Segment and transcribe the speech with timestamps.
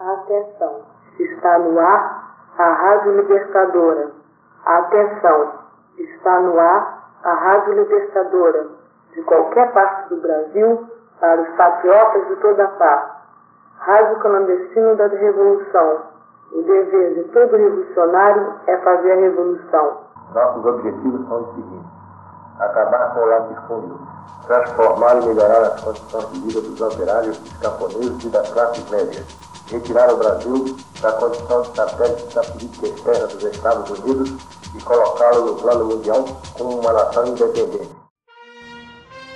[0.00, 0.82] Atenção,
[1.18, 4.10] está no ar a Rádio Libertadora.
[4.64, 5.52] Atenção,
[5.98, 8.66] está no ar a Rádio Libertadora.
[9.12, 10.88] De qualquer parte do Brasil,
[11.18, 13.18] para os patriotas de toda parte.
[13.78, 16.02] Rádio Clandestino da Revolução.
[16.52, 19.98] O dever de todo revolucionário é fazer a revolução.
[20.32, 21.97] Nossos objetivos são os seguintes:
[22.58, 24.00] acabar com o latifúndio,
[24.46, 29.26] transformar e melhorar as condições de vida dos operários, dos camponeses e das classes médias,
[29.70, 34.30] retirar o Brasil da condição de satélite da política externa dos Estados Unidos
[34.74, 36.24] e colocá-lo no plano mundial
[36.56, 37.96] como uma nação independente.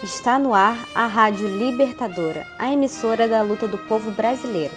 [0.02, 4.74] Está no ar a Rádio Libertadora, a emissora da luta do povo brasileiro.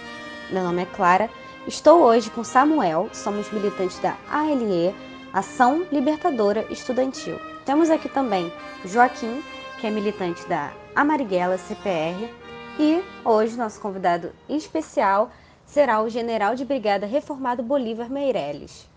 [0.52, 1.28] Meu nome é Clara,
[1.66, 4.94] estou hoje com Samuel, somos militantes da ALE,
[5.32, 7.36] Ação Libertadora Estudantil.
[7.66, 8.52] Temos aqui também
[8.84, 9.42] Joaquim,
[9.80, 12.32] que é militante da Amariguela CPR,
[12.78, 15.32] e hoje nosso convidado especial
[15.64, 18.88] será o general de brigada reformado Bolívar Meirelles.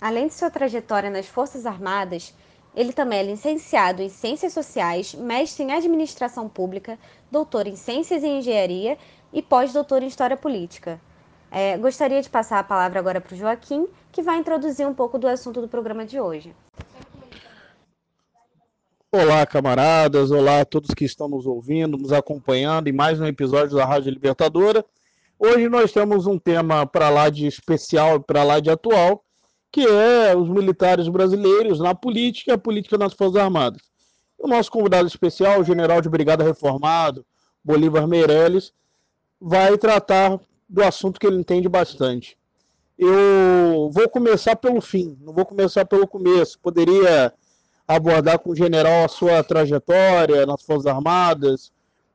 [0.00, 2.34] Além de sua trajetória nas Forças Armadas,
[2.74, 6.98] ele também é licenciado em Ciências Sociais, mestre em Administração Pública,
[7.30, 8.98] doutor em Ciências e Engenharia
[9.32, 11.00] e pós-doutor em História Política.
[11.52, 15.20] É, gostaria de passar a palavra agora para o Joaquim, que vai introduzir um pouco
[15.20, 16.52] do assunto do programa de hoje.
[19.16, 23.76] Olá, camaradas, olá a todos que estão nos ouvindo, nos acompanhando em mais um episódio
[23.76, 24.84] da Rádio Libertadora.
[25.38, 29.24] Hoje nós temos um tema para lá de especial, para lá de atual,
[29.70, 33.82] que é os militares brasileiros na política e a política nas Forças Armadas.
[34.36, 37.24] O nosso convidado especial, o general de brigada reformado,
[37.62, 38.72] Bolívar Meirelles,
[39.40, 42.36] vai tratar do assunto que ele entende bastante.
[42.98, 46.58] Eu vou começar pelo fim, não vou começar pelo começo.
[46.58, 47.32] Poderia
[47.86, 51.72] abordar com o general a sua trajetória nas Forças Armadas,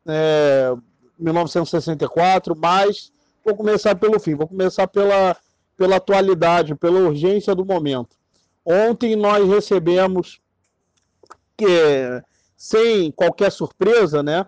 [0.07, 0.73] é,
[1.17, 3.11] 1964, mas
[3.45, 5.35] vou começar pelo fim, vou começar pela
[5.79, 8.17] pela atualidade, pela urgência do momento.
[8.65, 10.41] Ontem nós recebemos,
[11.57, 12.21] que
[12.57, 14.45] sem qualquer surpresa, né?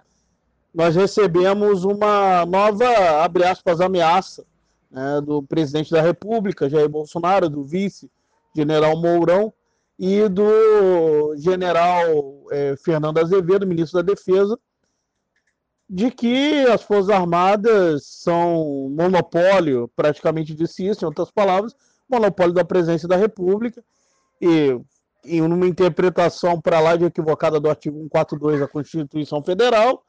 [0.75, 4.45] Nós recebemos uma nova, abre aspas, ameaça
[4.91, 8.11] né, do presidente da República, Jair Bolsonaro, do vice,
[8.53, 9.53] general Mourão,
[10.03, 14.57] e do general é, Fernando Azevedo, ministro da Defesa,
[15.87, 21.75] de que as Forças Armadas são monopólio, praticamente disse isso, em outras palavras,
[22.09, 23.83] monopólio da presença da República,
[24.41, 24.75] e
[25.23, 30.03] em uma interpretação para lá de equivocada do artigo 142 da Constituição Federal,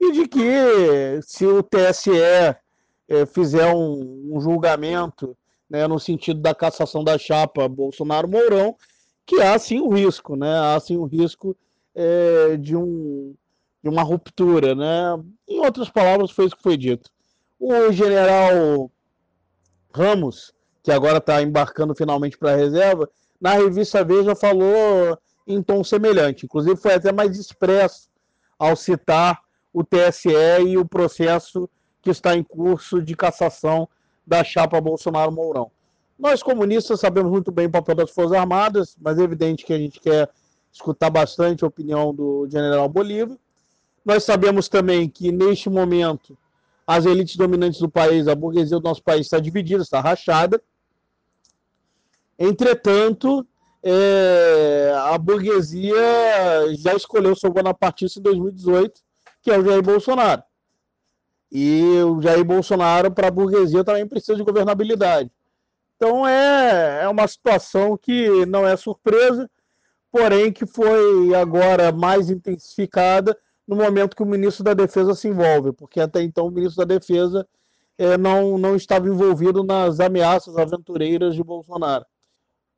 [0.00, 5.36] e de que se o TSE é, fizer um, um julgamento
[5.68, 8.76] né, no sentido da cassação da chapa Bolsonaro-Mourão,
[9.28, 10.58] que há sim o risco, né?
[10.58, 11.54] há sim o risco
[11.94, 13.34] é, de um
[13.80, 15.22] de uma ruptura, né?
[15.46, 17.08] Em outras palavras, foi isso que foi dito.
[17.60, 18.90] O general
[19.94, 20.52] Ramos,
[20.82, 23.08] que agora está embarcando finalmente para a reserva,
[23.40, 25.16] na revista Veja falou
[25.46, 26.46] em tom semelhante.
[26.46, 28.08] Inclusive, foi até mais expresso
[28.58, 29.40] ao citar
[29.72, 30.30] o TSE
[30.66, 31.70] e o processo
[32.02, 33.88] que está em curso de cassação
[34.26, 35.70] da chapa Bolsonaro-Mourão.
[36.18, 39.78] Nós, comunistas, sabemos muito bem o papel das Forças Armadas, mas é evidente que a
[39.78, 40.28] gente quer
[40.72, 43.36] escutar bastante a opinião do general Bolívar.
[44.04, 46.36] Nós sabemos também que, neste momento,
[46.84, 50.60] as elites dominantes do país, a burguesia do nosso país está dividida, está rachada.
[52.36, 53.46] Entretanto,
[53.82, 55.94] é, a burguesia
[56.78, 59.00] já escolheu seu bonapartista em 2018,
[59.40, 60.42] que é o Jair Bolsonaro.
[61.50, 65.30] E o Jair Bolsonaro, para a burguesia, também precisa de governabilidade.
[65.98, 69.50] Então é, é uma situação que não é surpresa,
[70.12, 73.36] porém que foi agora mais intensificada
[73.66, 76.94] no momento que o ministro da Defesa se envolve, porque até então o ministro da
[76.94, 77.44] Defesa
[77.98, 82.06] é, não, não estava envolvido nas ameaças aventureiras de Bolsonaro.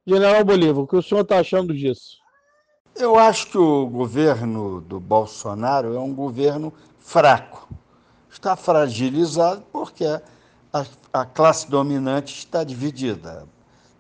[0.07, 2.17] General Bolívar, o que o senhor está achando disso?
[2.97, 7.69] Eu acho que o governo do Bolsonaro é um governo fraco.
[8.31, 10.07] Está fragilizado porque
[10.73, 13.47] a, a classe dominante está dividida,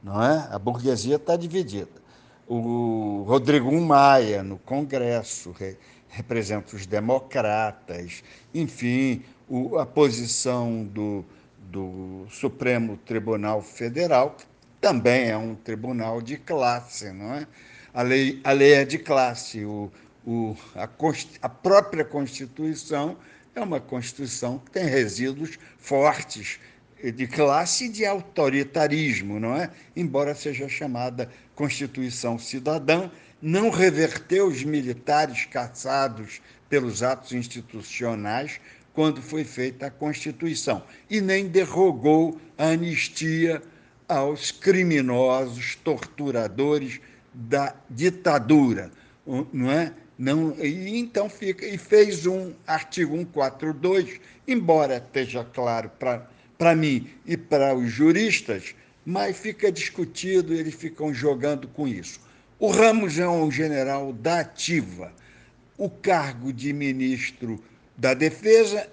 [0.02, 0.48] não é?
[0.50, 2.00] A burguesia está dividida.
[2.46, 5.54] O Rodrigo Maia, no Congresso,
[6.08, 8.22] representa os democratas,
[8.52, 11.24] enfim, o, a posição do,
[11.58, 14.44] do Supremo Tribunal Federal, que
[14.80, 17.46] também é um tribunal de classe, não é?
[17.92, 19.90] A lei, a lei é de classe, o,
[20.26, 20.88] o, a,
[21.42, 23.16] a própria Constituição
[23.54, 26.58] é uma Constituição que tem resíduos fortes
[27.02, 29.70] de classe e de autoritarismo, não é?
[29.96, 33.10] Embora seja chamada Constituição Cidadã,
[33.40, 38.60] não reverteu os militares caçados pelos atos institucionais
[38.92, 43.62] quando foi feita a Constituição, e nem derrogou a anistia
[44.08, 47.00] aos criminosos, torturadores
[47.32, 48.90] da ditadura,
[49.52, 49.92] não é?
[50.20, 55.90] Não, e então fica e fez um artigo 142, embora esteja claro
[56.58, 62.20] para mim e para os juristas, mas fica discutido, eles ficam jogando com isso.
[62.58, 65.10] O Ramos é um general da ativa.
[65.78, 67.58] O cargo de ministro
[67.96, 68.90] da Defesa,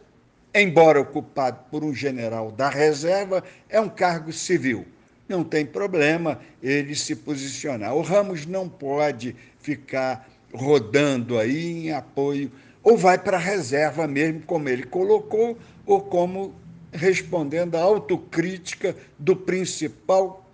[0.56, 4.86] embora ocupado por um general da reserva, é um cargo civil.
[5.28, 7.94] Não tem problema ele se posicionar.
[7.94, 12.52] O Ramos não pode ficar rodando aí em apoio,
[12.84, 16.56] ou vai para a reserva mesmo, como ele colocou, ou como
[16.92, 20.50] respondendo à autocrítica do principal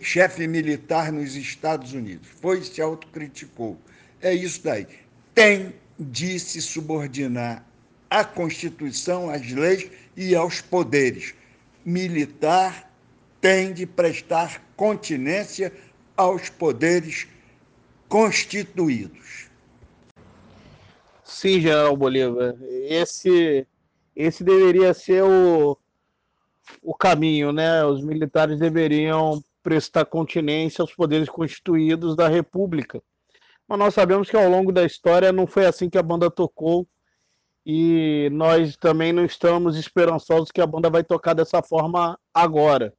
[0.00, 2.28] chefe militar nos Estados Unidos.
[2.40, 3.78] Foi e se autocriticou.
[4.20, 4.86] É isso daí.
[5.34, 7.64] Tem de se subordinar
[8.10, 11.34] à Constituição, às leis e aos poderes.
[11.84, 12.90] Militar
[13.40, 15.72] tem de prestar continência
[16.16, 17.26] aos poderes
[18.12, 19.48] constituídos.
[21.24, 22.54] Sim, General Bolívar.
[22.68, 23.66] Esse,
[24.14, 25.78] esse deveria ser o,
[26.82, 27.82] o caminho, né?
[27.86, 33.02] Os militares deveriam prestar continência aos poderes constituídos da República.
[33.66, 36.86] Mas nós sabemos que ao longo da história não foi assim que a banda tocou
[37.64, 42.92] e nós também não estamos esperançosos que a banda vai tocar dessa forma agora.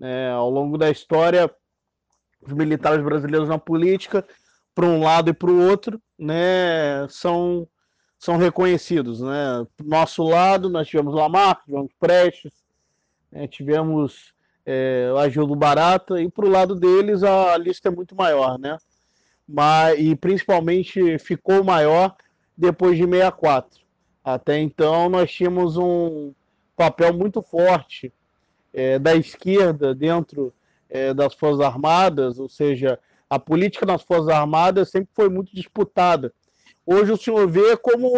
[0.00, 1.54] É, ao longo da história,
[2.40, 4.24] os militares brasileiros na política,
[4.74, 7.66] para um lado e para o outro, né, são,
[8.18, 9.20] são reconhecidos.
[9.20, 9.66] Né?
[9.84, 12.52] Nosso lado, nós tivemos Lamarck, tivemos Prestes,
[13.30, 14.32] né, tivemos
[14.64, 18.76] é, o Agildo Barata, e para o lado deles a lista é muito maior, né?
[19.48, 22.14] Mas, e principalmente ficou maior
[22.56, 23.80] depois de 64.
[24.22, 26.34] Até então nós tínhamos um
[26.76, 28.12] papel muito forte
[28.74, 30.52] é, da esquerda dentro
[30.88, 32.98] é, das Forças Armadas, ou seja,
[33.28, 36.32] a política nas Forças Armadas sempre foi muito disputada.
[36.86, 38.10] Hoje o senhor vê como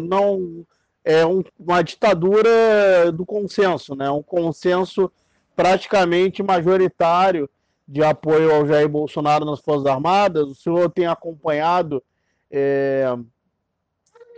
[0.00, 0.64] não
[1.04, 4.10] é um, uma ditadura do consenso, né?
[4.10, 5.10] um consenso
[5.54, 7.48] praticamente majoritário
[7.86, 10.46] de apoio ao Jair Bolsonaro nas Forças Armadas.
[10.46, 12.02] O senhor tem acompanhado
[12.50, 13.04] é,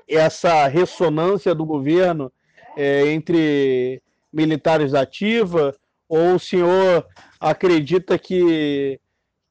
[0.09, 2.33] essa ressonância do governo
[2.77, 4.03] é, entre
[4.33, 5.75] militares ativa?
[6.09, 7.07] Ou o senhor
[7.41, 9.01] acredita que,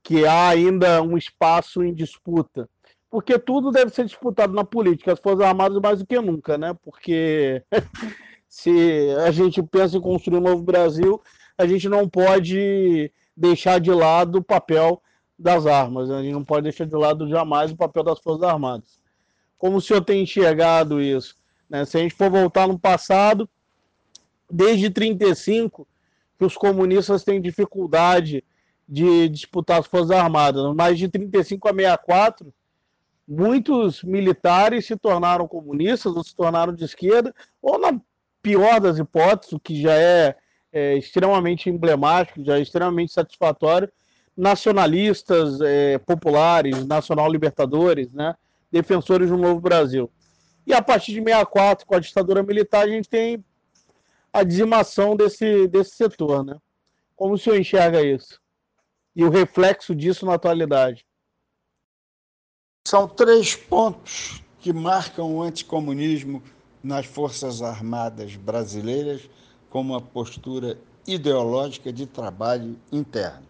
[0.04, 2.70] que há ainda um espaço em disputa?
[3.10, 6.78] Porque tudo deve ser disputado na política, as Forças Armadas mais do que nunca, né?
[6.84, 7.64] Porque
[8.48, 11.20] se a gente pensa em construir um novo Brasil,
[11.58, 15.02] a gente não pode deixar de lado o papel
[15.38, 16.18] das armas, né?
[16.18, 19.00] a gente não pode deixar de lado jamais o papel das Forças Armadas.
[19.58, 21.36] Como o senhor tem enxergado isso?
[21.70, 21.86] Né?
[21.86, 23.50] Se a gente for voltar no passado,
[24.52, 25.88] desde 35
[26.40, 28.46] que os comunistas têm dificuldade
[28.88, 30.74] de disputar as Forças Armadas.
[30.74, 32.54] Mas de 35 a 64,
[33.28, 38.00] muitos militares se tornaram comunistas ou se tornaram de esquerda, ou na
[38.42, 40.36] pior das hipóteses, o que já é,
[40.72, 43.92] é extremamente emblemático, já é extremamente satisfatório,
[44.36, 48.34] nacionalistas é, populares, nacional-libertadores, né,
[48.72, 50.10] defensores do novo Brasil.
[50.66, 53.44] E a partir de 64, com a ditadura militar, a gente tem
[54.32, 56.58] a dizimação desse, desse setor, né?
[57.16, 58.40] Como o senhor enxerga isso?
[59.16, 61.06] E o reflexo disso na atualidade?
[62.88, 66.42] São três pontos que marcam o anticomunismo
[66.84, 69.30] nas Forças Armadas brasileiras
[69.70, 73.48] como uma postura ideológica de trabalho interno.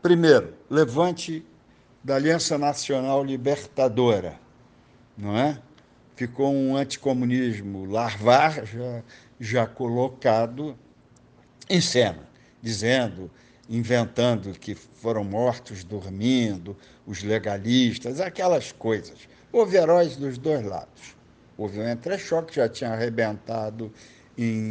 [0.00, 1.44] Primeiro, levante
[2.02, 4.38] da Aliança Nacional Libertadora,
[5.16, 5.60] não é?
[6.16, 9.02] Ficou um anticomunismo larvar, já
[9.42, 10.78] já colocado
[11.68, 12.28] em cena,
[12.62, 13.28] dizendo,
[13.68, 19.28] inventando que foram mortos dormindo, os legalistas, aquelas coisas.
[19.50, 21.16] Houve heróis dos dois lados.
[21.58, 23.92] Houve um entrechoque que já tinha arrebentado
[24.38, 24.62] em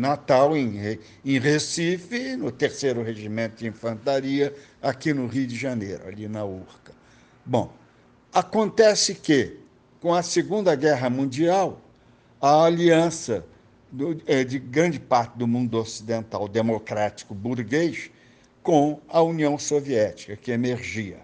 [0.00, 6.26] Natal, em, em Recife, no terceiro regimento de infantaria, aqui no Rio de Janeiro, ali
[6.28, 6.92] na Urca.
[7.44, 7.70] Bom,
[8.32, 9.58] acontece que,
[10.00, 11.78] com a Segunda Guerra Mundial,
[12.40, 13.44] a aliança
[13.94, 18.10] do, é, de grande parte do mundo ocidental democrático burguês
[18.60, 21.18] com a União Soviética, que emergia.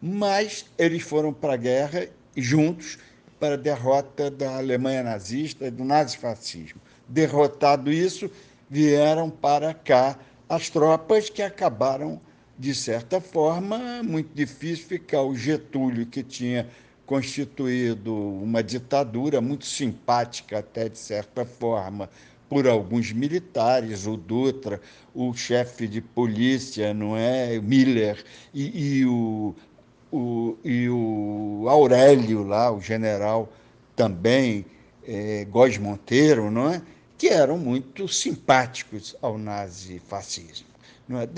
[0.00, 2.98] Mas eles foram para a guerra juntos
[3.40, 6.80] para a derrota da Alemanha nazista e do nazifascismo.
[7.08, 8.30] Derrotado isso,
[8.70, 10.16] vieram para cá
[10.48, 12.20] as tropas que acabaram,
[12.56, 16.68] de certa forma, muito difícil ficar o Getúlio, que tinha
[17.12, 22.08] constituído uma ditadura muito simpática, até de certa forma,
[22.48, 24.80] por alguns militares, o Dutra,
[25.14, 29.54] o chefe de polícia, não é, Miller, e, e o,
[30.10, 33.52] o, e o Aurélio lá, o general
[33.94, 34.64] também,
[35.06, 36.80] é, Góes Monteiro, não é?
[37.18, 40.66] que eram muito simpáticos ao nazifascismo.
[41.06, 41.28] Não é?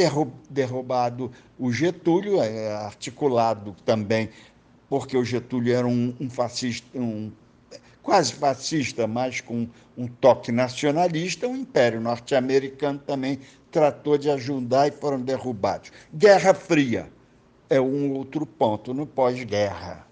[0.48, 4.30] Derrubado o Getúlio, é, articulado também,
[4.88, 7.32] porque o Getúlio era um, um fascista, um
[8.02, 14.92] quase fascista, mas com um toque nacionalista, o Império Norte-Americano também tratou de ajudar e
[14.92, 15.90] foram derrubados.
[16.14, 17.08] Guerra Fria
[17.68, 20.06] é um outro ponto no pós-guerra,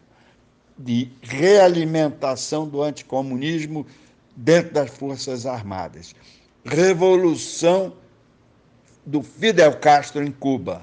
[0.77, 3.87] de realimentação do anticomunismo
[4.35, 6.15] dentro das Forças Armadas.
[6.65, 7.93] Revolução
[9.05, 10.83] do Fidel Castro em Cuba.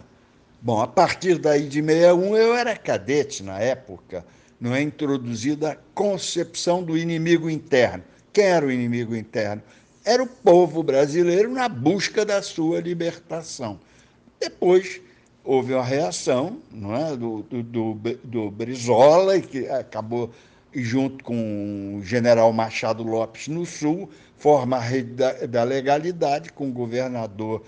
[0.61, 4.25] Bom, a partir daí de 61, eu era cadete na época,
[4.59, 8.03] não é introduzida a concepção do inimigo interno.
[8.33, 9.63] Quem era o inimigo interno?
[10.03, 13.79] Era o povo brasileiro na busca da sua libertação.
[14.37, 14.99] Depois
[15.45, 20.29] houve uma reação não é, do, do, do Brizola, que acabou
[20.73, 26.67] junto com o general Machado Lopes no Sul, forma a rede da, da legalidade, com
[26.67, 27.63] o governador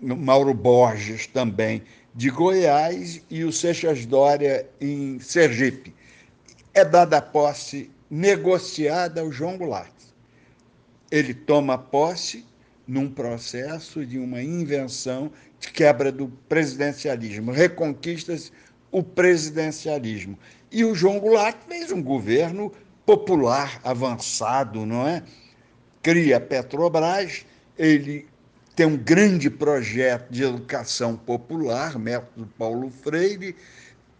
[0.00, 1.82] Mauro Borges também
[2.14, 5.92] de Goiás e o Seixas Dória em Sergipe
[6.72, 9.92] é dada a posse negociada ao João Goulart.
[11.10, 12.46] Ele toma posse
[12.86, 18.52] num processo de uma invenção de quebra do presidencialismo, reconquista-se
[18.92, 20.38] o presidencialismo.
[20.70, 22.72] E o João Goulart fez um governo
[23.04, 25.22] popular avançado, não é?
[26.02, 27.44] Cria Petrobras,
[27.76, 28.26] ele
[28.74, 33.54] tem um grande projeto de educação popular, método Paulo Freire,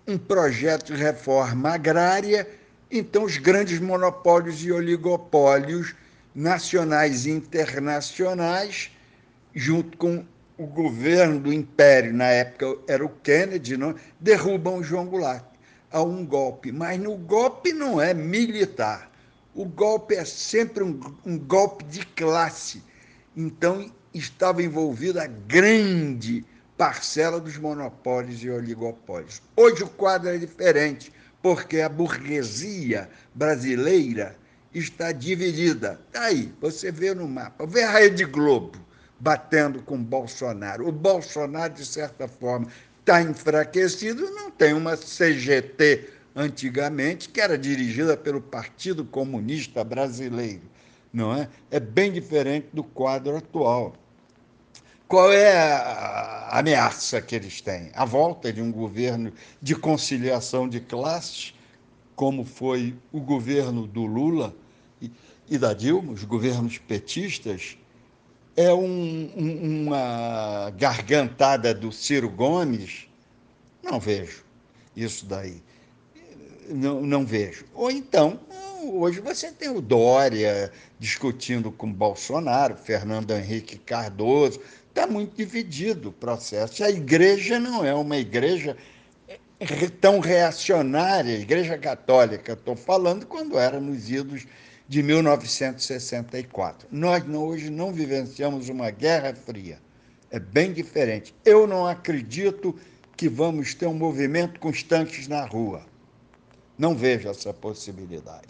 [0.07, 2.49] um projeto de reforma agrária,
[2.91, 5.95] então os grandes monopólios e oligopólios
[6.35, 8.93] nacionais e internacionais,
[9.53, 10.25] junto com
[10.57, 13.95] o governo do império, na época era o Kennedy, não?
[14.21, 15.45] derrubam o João Goulart.
[15.91, 19.11] Há um golpe, mas no golpe não é militar.
[19.53, 22.83] O golpe é sempre um, um golpe de classe.
[23.37, 26.45] Então estava envolvida a grande
[26.77, 29.43] parcela dos monopólios e oligopólios.
[29.57, 34.37] Hoje o quadro é diferente, porque a burguesia brasileira
[34.73, 36.01] está dividida.
[36.15, 38.79] Aí, você vê no mapa, vê a Rede Globo
[39.21, 40.89] batendo com Bolsonaro.
[40.89, 42.67] O Bolsonaro, de certa forma,
[43.01, 50.63] está enfraquecido, não tem uma CGT antigamente, que era dirigida pelo Partido Comunista Brasileiro,
[51.13, 51.49] não é?
[51.71, 53.95] É bem diferente do quadro atual.
[55.07, 57.91] Qual é a ameaça que eles têm?
[57.95, 61.55] A volta de um governo de conciliação de classes,
[62.17, 64.55] como foi o governo do Lula
[65.49, 67.77] e da Dilma, os governos petistas,
[68.57, 73.07] é um, um, uma gargantada do Ciro Gomes?
[73.83, 74.45] Não vejo
[74.97, 75.63] isso daí.
[76.69, 77.67] Não, não vejo.
[77.75, 78.41] Ou então,
[78.85, 84.61] hoje você tem o Dória discutindo com Bolsonaro, Fernando Henrique Cardoso,
[84.95, 86.85] está muito dividido o processo.
[86.85, 88.77] A igreja não é uma igreja
[90.01, 94.47] tão reacionária, a igreja católica, estou falando quando era nos idos
[94.87, 96.87] de 1964.
[96.93, 99.81] Nós não, hoje não vivenciamos uma guerra fria.
[100.31, 101.35] É bem diferente.
[101.45, 102.79] Eu não acredito
[103.17, 105.85] que vamos ter um movimento tanques na rua.
[106.79, 108.47] Não vejo essa possibilidade.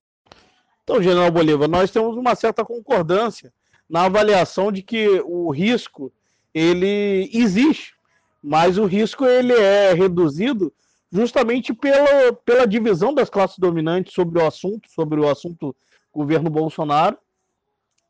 [0.83, 3.51] Então, General Bolívar, nós temos uma certa concordância
[3.89, 6.13] na avaliação de que o risco
[6.55, 7.95] ele existe,
[8.43, 10.73] mas o risco ele é reduzido
[11.11, 15.75] justamente pela, pela divisão das classes dominantes sobre o assunto, sobre o assunto
[16.13, 17.19] governo Bolsonaro,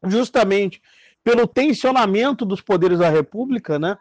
[0.07, 0.83] justamente
[1.23, 3.97] pelo tensionamento dos poderes da República, né?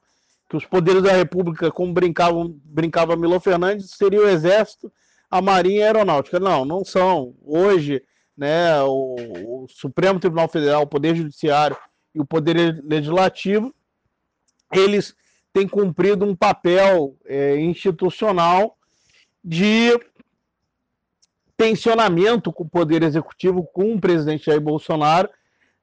[0.50, 4.92] Que os poderes da República, como brincavam, brincava Milo Fernandes, seria o Exército,
[5.32, 6.40] a Marinha e a Aeronáutica.
[6.40, 7.34] Não, não são.
[7.46, 8.04] Hoje,
[8.38, 9.16] né, o,
[9.64, 11.78] o Supremo Tribunal Federal, o Poder Judiciário
[12.14, 13.74] e o Poder Legislativo
[14.80, 15.16] eles
[15.52, 18.78] têm cumprido um papel é, institucional
[19.44, 19.92] de
[21.56, 25.30] tensionamento com o poder executivo, com o presidente Jair Bolsonaro,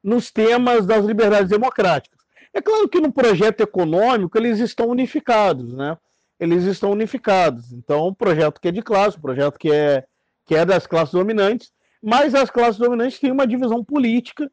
[0.02, 2.18] nos temas das liberdades democráticas.
[2.52, 5.96] É claro que no projeto econômico eles estão unificados, né?
[6.38, 7.72] Eles estão unificados.
[7.72, 10.04] Então, um projeto que é de classe, um projeto que é,
[10.46, 11.70] que é das classes dominantes,
[12.02, 14.50] mas as classes dominantes têm uma divisão política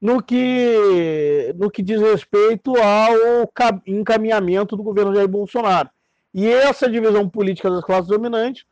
[0.00, 3.50] no que, no que diz respeito ao
[3.86, 5.90] encaminhamento do governo Jair Bolsonaro.
[6.32, 8.64] E essa divisão política das classes dominantes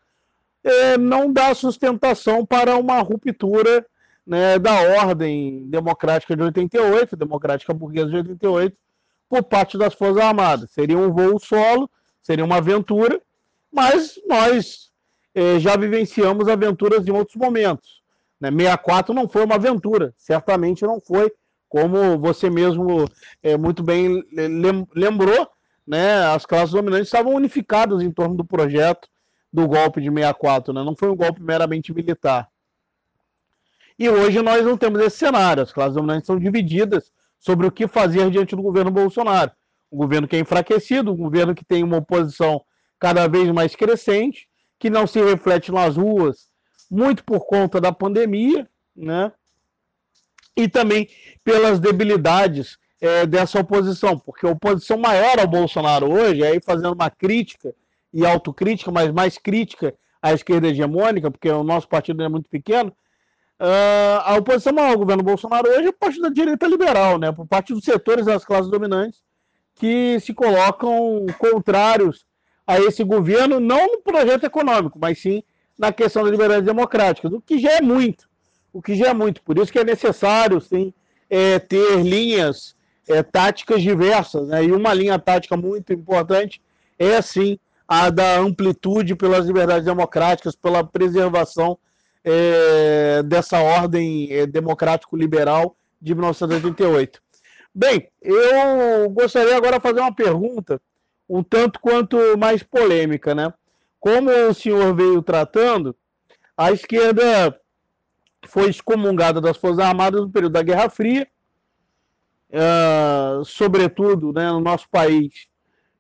[0.63, 3.85] é, não dá sustentação para uma ruptura
[4.27, 8.77] né, da ordem democrática de 88, democrática burguesa de 88,
[9.29, 10.71] por parte das Forças Armadas.
[10.71, 11.89] Seria um voo solo,
[12.23, 13.21] seria uma aventura,
[13.73, 14.91] mas nós
[15.35, 18.03] é, já vivenciamos aventuras em outros momentos.
[18.41, 18.51] Né?
[18.51, 21.33] 64 não foi uma aventura, certamente não foi,
[21.69, 23.09] como você mesmo
[23.43, 24.23] é, muito bem
[24.95, 25.49] lembrou,
[25.87, 26.25] né?
[26.27, 29.09] as classes dominantes estavam unificadas em torno do projeto
[29.53, 30.83] do golpe de 64, né?
[30.83, 32.49] não foi um golpe meramente militar.
[33.99, 37.89] E hoje nós não temos esse cenário, as classes dominantes são divididas sobre o que
[37.89, 39.51] fazer diante do governo Bolsonaro.
[39.91, 42.63] Um governo que é enfraquecido, um governo que tem uma oposição
[42.99, 46.49] cada vez mais crescente, que não se reflete nas ruas,
[46.91, 49.33] muito por conta da pandemia, né?
[50.57, 51.09] E também
[51.45, 57.11] pelas debilidades é, dessa oposição, porque a oposição maior ao Bolsonaro hoje, aí fazendo uma
[57.11, 57.75] crítica
[58.13, 62.91] e autocrítica, mas mais crítica à esquerda hegemônica, porque o nosso partido é muito pequeno,
[63.61, 67.47] uh, a oposição maior ao governo Bolsonaro hoje é parte da direita liberal, né, por
[67.47, 69.21] parte dos setores das classes dominantes
[69.75, 72.25] que se colocam contrários
[72.67, 75.43] a esse governo, não no projeto econômico, mas sim
[75.79, 78.29] na questão da liberdade democrática, o que já é muito,
[78.73, 79.43] o que já é muito.
[79.43, 80.93] Por isso que é necessário, sim,
[81.29, 82.75] é, ter linhas
[83.09, 84.65] é, táticas diversas, né?
[84.65, 86.61] e uma linha tática muito importante
[86.99, 91.79] é, sim, a da amplitude pelas liberdades democráticas, pela preservação
[92.25, 97.23] é, dessa ordem é, democrático-liberal de 1988.
[97.75, 100.81] Bem, eu gostaria agora de fazer uma pergunta
[101.29, 103.53] um tanto quanto mais polêmica, né?
[104.01, 105.97] Como o senhor veio tratando,
[106.57, 107.59] a esquerda
[108.47, 111.27] foi excomungada das Forças Armadas no período da Guerra Fria,
[112.51, 115.49] uh, sobretudo né, no nosso país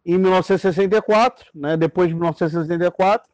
[0.04, 3.28] em 1964, né, depois de 1964.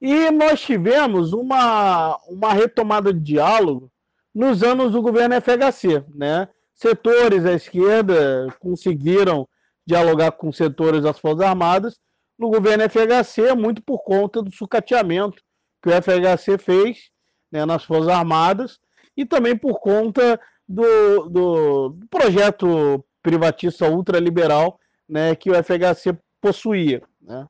[0.00, 3.90] E nós tivemos uma, uma retomada de diálogo
[4.34, 6.04] nos anos do governo FHC.
[6.14, 6.48] Né?
[6.74, 9.48] Setores da esquerda conseguiram
[9.86, 11.98] dialogar com setores das Forças Armadas
[12.38, 15.42] no governo FHC, muito por conta do sucateamento
[15.82, 17.10] que o FHC fez
[17.50, 18.80] né, nas Forças Armadas
[19.16, 27.02] e também por conta do, do projeto privatista ultraliberal né, que o FHC possuía.
[27.20, 27.46] Né.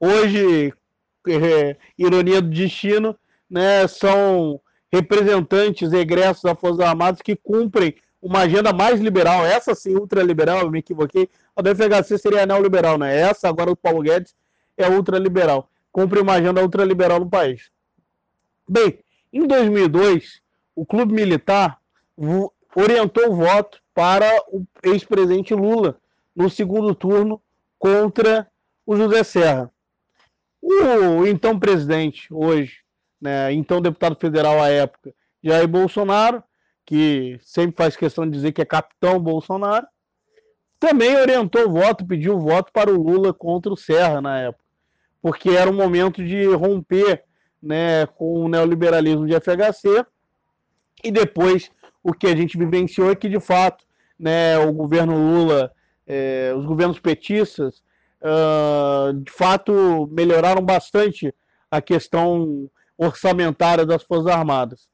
[0.00, 0.72] Hoje,
[1.28, 3.16] é, ironia do destino,
[3.48, 4.60] né, são
[4.92, 7.94] representantes egressos das Forças Armadas que cumprem
[8.26, 11.30] uma agenda mais liberal, essa sim, ultraliberal, eu me equivoquei.
[11.54, 13.16] A do FHC seria neoliberal, né?
[13.16, 14.34] Essa, agora o Paulo Guedes,
[14.76, 15.70] é ultraliberal.
[15.92, 17.70] Cumpre uma agenda ultraliberal no país.
[18.68, 18.98] Bem,
[19.32, 20.40] em 2002,
[20.74, 21.78] o Clube Militar
[22.74, 25.96] orientou o voto para o ex-presidente Lula
[26.34, 27.40] no segundo turno
[27.78, 28.48] contra
[28.84, 29.70] o José Serra.
[30.60, 32.78] O então presidente, hoje,
[33.20, 36.42] né, então deputado federal à época, Jair Bolsonaro,
[36.86, 39.86] que sempre faz questão de dizer que é capitão Bolsonaro,
[40.78, 44.64] também orientou o voto, pediu o voto para o Lula contra o Serra na época,
[45.20, 47.24] porque era um momento de romper
[47.60, 50.06] né, com o neoliberalismo de FHC,
[51.02, 51.70] e depois
[52.02, 53.84] o que a gente vivenciou é que, de fato,
[54.18, 55.72] né, o governo Lula,
[56.06, 57.82] é, os governos petistas,
[58.22, 61.34] uh, de fato, melhoraram bastante
[61.70, 64.88] a questão orçamentária das Forças Armadas.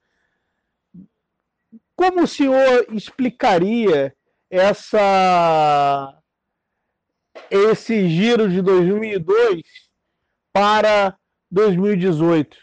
[2.03, 4.13] Como o senhor explicaria
[4.51, 6.19] essa
[7.49, 9.63] esse giro de 2002
[10.53, 11.17] para
[11.49, 12.57] 2018,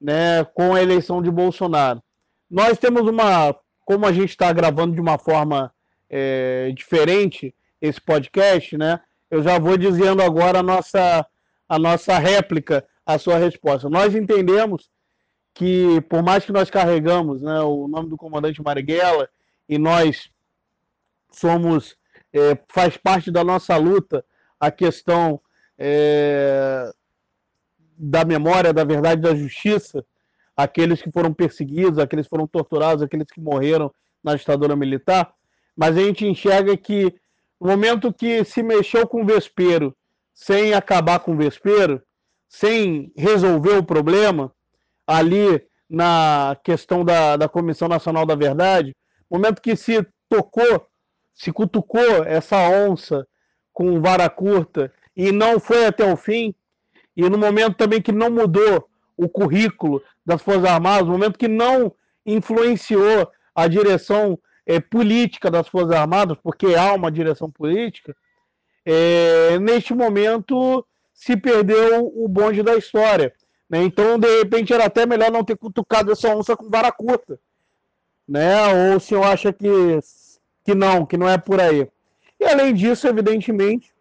[0.00, 2.02] né, com a eleição de Bolsonaro?
[2.50, 5.70] Nós temos uma, como a gente está gravando de uma forma
[6.08, 8.98] é, diferente esse podcast, né?
[9.30, 11.26] Eu já vou dizendo agora a nossa
[11.68, 13.90] a nossa réplica à sua resposta.
[13.90, 14.88] Nós entendemos
[15.54, 19.28] que por mais que nós carregamos né, o nome do comandante Marighella
[19.68, 20.28] e nós
[21.30, 21.96] somos
[22.32, 24.24] é, faz parte da nossa luta
[24.58, 25.40] a questão
[25.78, 26.92] é,
[27.96, 30.04] da memória, da verdade, da justiça,
[30.56, 35.32] aqueles que foram perseguidos, aqueles que foram torturados, aqueles que morreram na ditadura militar,
[35.76, 37.14] mas a gente enxerga que
[37.60, 39.96] no momento que se mexeu com o vespeiro
[40.32, 42.02] sem acabar com o vespeiro,
[42.48, 44.52] sem resolver o problema,
[45.06, 48.94] ali na questão da, da Comissão Nacional da Verdade,
[49.34, 50.86] momento que se tocou,
[51.34, 53.26] se cutucou essa onça
[53.72, 56.54] com vara curta e não foi até o fim,
[57.16, 61.48] e no momento também que não mudou o currículo das Forças Armadas, no momento que
[61.48, 61.92] não
[62.26, 68.16] influenciou a direção é, política das Forças Armadas, porque há uma direção política,
[68.84, 73.32] é, neste momento se perdeu o bonde da história.
[73.68, 73.82] Né?
[73.82, 77.38] Então, de repente, era até melhor não ter cutucado essa onça com vara curta.
[78.28, 78.90] Né?
[78.90, 79.66] Ou o senhor acha que,
[80.64, 81.88] que não, que não é por aí.
[82.40, 83.92] E além disso, evidentemente,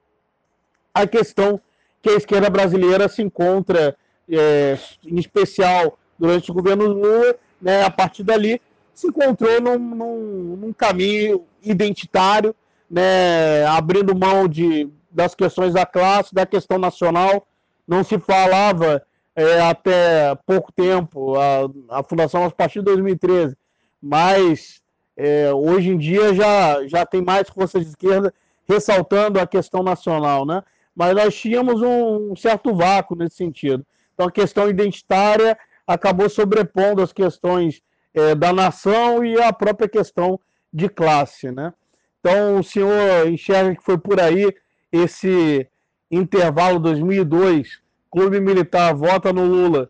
[0.93, 1.59] a questão
[2.01, 3.95] que a esquerda brasileira se encontra,
[4.29, 8.61] é, em especial durante o governo Lula, né, a partir dali,
[8.93, 12.53] se encontrou num, num, num caminho identitário,
[12.89, 17.47] né, abrindo mão de, das questões da classe, da questão nacional.
[17.87, 19.01] Não se falava
[19.35, 23.57] é, até pouco tempo, a, a fundação a partir de 2013,
[24.01, 24.81] mas
[25.17, 28.33] é, hoje em dia já, já tem mais forças de esquerda
[28.67, 30.63] ressaltando a questão nacional, né?
[30.95, 33.85] Mas nós tínhamos um, um certo vácuo nesse sentido.
[34.13, 37.81] Então a questão identitária acabou sobrepondo as questões
[38.13, 40.39] é, da nação e a própria questão
[40.71, 41.73] de classe, né?
[42.19, 44.53] Então o senhor enxerga que foi por aí
[44.91, 45.67] esse
[46.09, 47.81] intervalo 2002,
[48.13, 49.89] Clube Militar vota no Lula.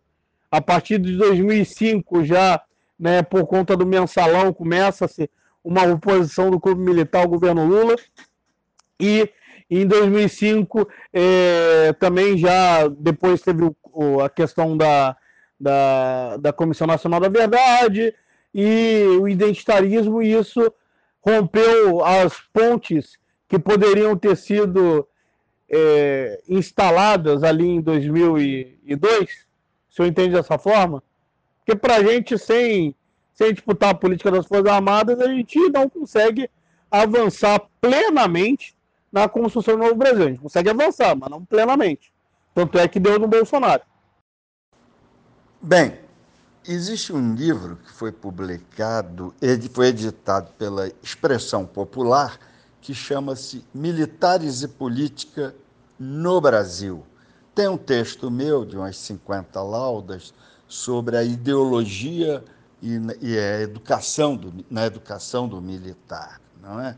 [0.49, 2.61] A partir de 2005 já,
[2.97, 5.29] né, por conta do mensalão, começa-se
[5.61, 7.97] uma oposição do Clube Militar ao governo Lula.
[8.97, 9.29] E
[9.69, 15.17] em 2005 é, também já depois teve o, a questão da,
[15.59, 18.15] da, da Comissão Nacional da Verdade
[18.55, 20.73] e o identitarismo, e isso
[21.19, 23.17] rompeu as pontes
[23.49, 25.05] que poderiam ter sido
[25.75, 29.47] é, instaladas ali em 2002?
[29.89, 31.01] O senhor entende dessa forma?
[31.57, 32.95] Porque para a gente, sem,
[33.33, 36.49] sem disputar a política das Forças Armadas, a gente não consegue
[36.91, 38.75] avançar plenamente
[39.11, 40.25] na construção do novo Brasil.
[40.25, 42.13] A gente consegue avançar, mas não plenamente.
[42.53, 43.81] Tanto é que deu no Bolsonaro.
[45.59, 45.97] Bem,
[46.67, 52.37] existe um livro que foi publicado, ele foi editado pela Expressão Popular,
[52.81, 55.55] que chama-se Militares e Política
[56.03, 57.03] no Brasil.
[57.55, 60.33] Tem um texto meu de umas 50 laudas
[60.67, 62.43] sobre a ideologia
[62.81, 66.97] e, e a educação do, na educação do militar, não é?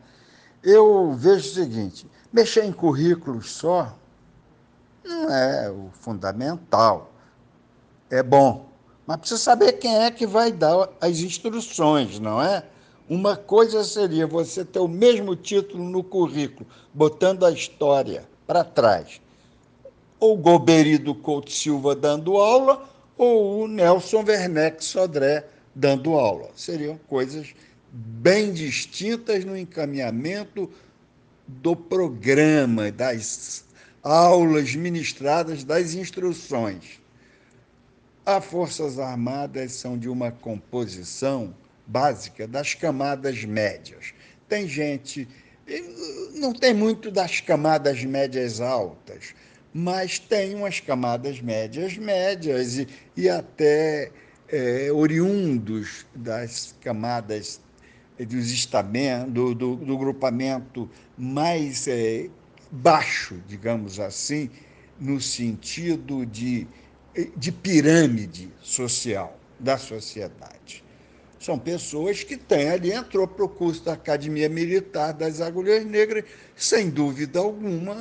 [0.63, 3.95] Eu vejo o seguinte: mexer em currículos só
[5.03, 7.11] não é o fundamental.
[8.09, 8.69] É bom,
[9.05, 12.65] mas precisa saber quem é que vai dar as instruções, não é?
[13.07, 19.21] Uma coisa seria você ter o mesmo título no currículo, botando a história para trás.
[20.19, 26.49] Ou Goberi do Couto Silva dando aula, ou o Nelson Werneck Sodré dando aula.
[26.55, 27.53] Seriam coisas
[27.91, 30.69] bem distintas no encaminhamento
[31.47, 33.63] do programa, das
[34.03, 37.01] aulas ministradas, das instruções.
[38.25, 41.53] As Forças Armadas são de uma composição
[41.85, 44.13] básica das camadas médias.
[44.49, 45.27] Tem gente,
[46.35, 49.33] não tem muito das camadas médias altas,
[49.73, 54.11] mas tem umas camadas médias médias e, e até
[54.47, 57.59] é, oriundos das camadas
[58.17, 62.29] dos estamentos, do, do, do grupamento mais é,
[62.71, 64.49] baixo, digamos assim,
[64.99, 66.67] no sentido de,
[67.35, 70.84] de pirâmide social da sociedade.
[71.45, 76.23] São pessoas que têm ali, entrou para o curso da Academia Militar das Agulhas Negras,
[76.55, 77.95] sem dúvida alguma,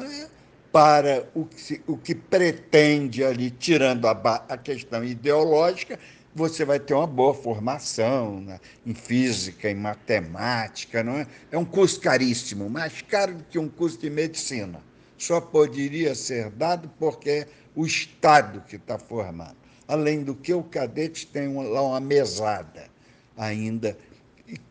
[0.72, 4.12] para o que, o que pretende ali, tirando a,
[4.48, 5.98] a questão ideológica,
[6.34, 8.58] você vai ter uma boa formação né?
[8.86, 11.04] em física, em matemática.
[11.04, 11.26] Não é?
[11.52, 14.80] é um curso caríssimo, mais caro do que um curso de medicina.
[15.18, 19.56] Só poderia ser dado porque é o Estado que está formando.
[19.86, 22.93] Além do que, o cadete tem lá uma mesada
[23.36, 23.96] ainda.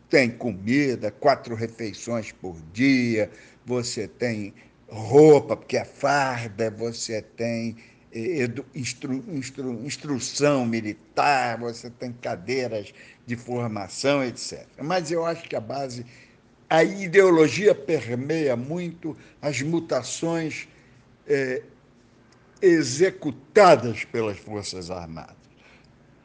[0.08, 3.30] Tem comida, quatro refeições por dia,
[3.66, 4.54] você tem
[4.88, 7.76] roupa, porque é farda, você tem
[8.12, 12.94] edu, instru, instru, instrução militar, você tem cadeiras
[13.26, 14.64] de formação, etc.
[14.80, 16.06] Mas eu acho que a base,
[16.70, 20.68] a ideologia permeia muito as mutações
[21.26, 21.62] é,
[22.62, 25.34] executadas pelas Forças Armadas.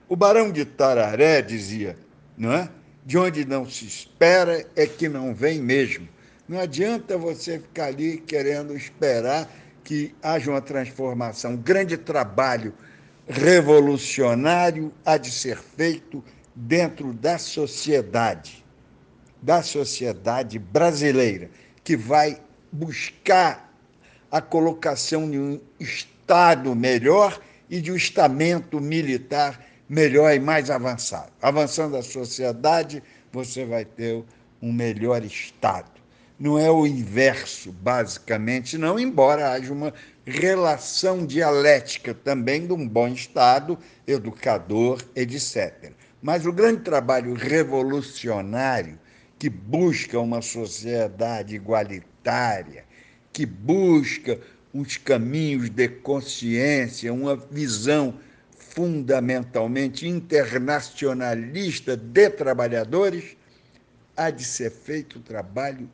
[0.08, 1.98] O Barão de Tararé dizia,
[2.40, 2.70] não é?
[3.06, 6.08] De onde não se espera é que não vem mesmo.
[6.48, 9.48] Não adianta você ficar ali querendo esperar
[9.84, 12.74] que haja uma transformação, um grande trabalho
[13.28, 16.24] revolucionário há de ser feito
[16.56, 18.66] dentro da sociedade,
[19.42, 21.50] da sociedade brasileira,
[21.84, 23.72] que vai buscar
[24.32, 31.32] a colocação de um Estado melhor e de um estamento militar melhor e mais avançado.
[31.42, 34.24] Avançando a sociedade, você vai ter
[34.62, 36.00] um melhor Estado.
[36.40, 39.94] Não é o inverso, basicamente, não, embora haja uma
[40.26, 45.92] relação dialética também de um bom Estado, educador, etc.
[46.22, 49.00] Mas o grande trabalho revolucionário
[49.38, 52.86] que busca uma sociedade igualitária,
[53.34, 54.40] que busca
[54.74, 58.14] uns caminhos de consciência, uma visão
[58.80, 63.36] fundamentalmente internacionalista de trabalhadores,
[64.16, 65.90] há de ser feito o trabalho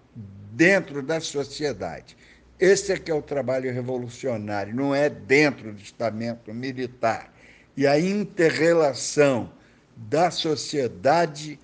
[0.51, 2.15] dentro da sociedade.
[2.59, 7.33] Esse é que é o trabalho revolucionário, não é dentro do estamento militar.
[7.75, 9.51] E a interrelação
[9.95, 11.59] da sociedade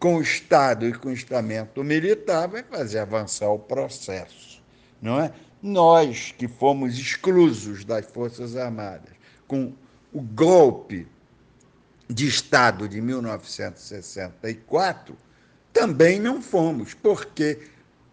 [0.00, 4.60] com o Estado e com o estamento militar vai fazer avançar o processo,
[5.00, 5.30] não é?
[5.62, 9.14] Nós que fomos exclusos das Forças Armadas
[9.46, 9.72] com
[10.14, 11.06] o golpe
[12.08, 15.16] de Estado de 1964,
[15.72, 17.58] também não fomos, porque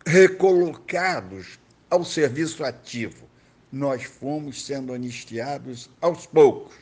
[0.06, 1.60] recolocados
[1.90, 3.30] ao serviço ativo,
[3.72, 6.76] nós fomos sendo anistiados aos poucos.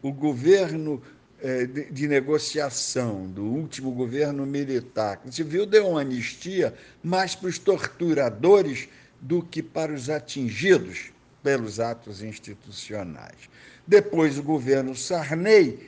[0.00, 1.02] O governo
[1.42, 8.88] é, de negociação do último governo militar viu deu uma anistia mais para os torturadores
[9.20, 13.50] do que para os atingidos pelos atos institucionais.
[13.86, 15.78] Depois o governo Sarney,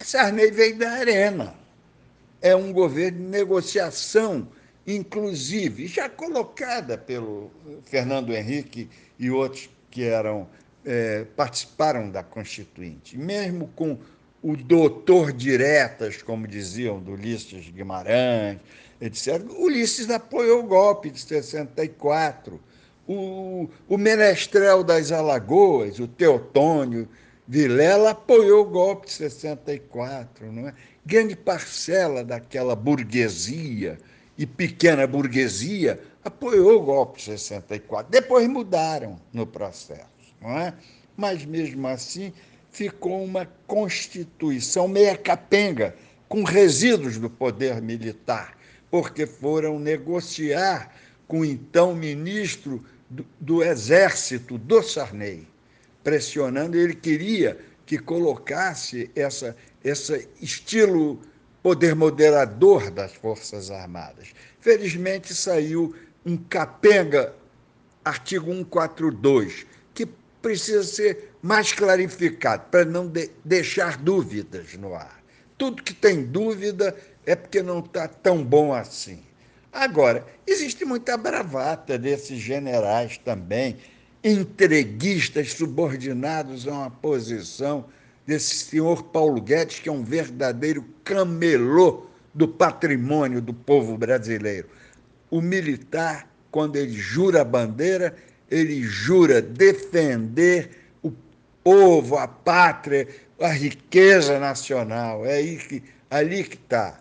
[0.00, 1.54] Sarney veio da arena.
[2.40, 4.46] É um governo de negociação,
[4.86, 7.50] inclusive, já colocada pelo
[7.86, 10.46] Fernando Henrique e outros que eram
[10.84, 13.98] é, participaram da Constituinte, mesmo com
[14.42, 18.58] o doutor diretas, como diziam, do Ulisses Guimarães,
[19.00, 19.42] etc.
[19.58, 22.60] Ulisses apoiou o golpe de 64.
[23.06, 27.08] O, o menestrel das Alagoas, o Teotônio
[27.46, 30.50] Vilela, apoiou o golpe de 64.
[30.50, 30.74] Não é?
[31.04, 33.98] Grande parcela daquela burguesia
[34.36, 38.10] e pequena burguesia apoiou o golpe de 64.
[38.10, 40.06] Depois mudaram no processo.
[40.40, 40.74] Não é?
[41.16, 42.32] Mas, mesmo assim,
[42.70, 45.94] ficou uma constituição meia capenga,
[46.28, 48.56] com resíduos do poder militar,
[48.90, 50.92] porque foram negociar
[51.28, 55.46] com o então ministro do, do Exército, do Sarney,
[56.04, 61.20] pressionando, ele queria que colocasse essa, esse estilo
[61.62, 64.28] poder moderador das Forças Armadas.
[64.60, 67.34] Felizmente saiu um capenga,
[68.04, 70.06] artigo 142, que
[70.42, 75.22] precisa ser mais clarificado, para não de deixar dúvidas no ar.
[75.56, 79.22] Tudo que tem dúvida é porque não está tão bom assim.
[79.72, 83.76] Agora, existe muita bravata desses generais também,
[84.24, 87.84] entreguistas subordinados a uma posição
[88.26, 94.68] desse senhor Paulo Guedes, que é um verdadeiro camelô do patrimônio do povo brasileiro.
[95.30, 98.16] O militar, quando ele jura a bandeira,
[98.50, 100.70] ele jura defender
[101.64, 103.08] povo, a pátria,
[103.40, 105.24] a riqueza nacional.
[105.24, 107.00] É aí que, ali que está.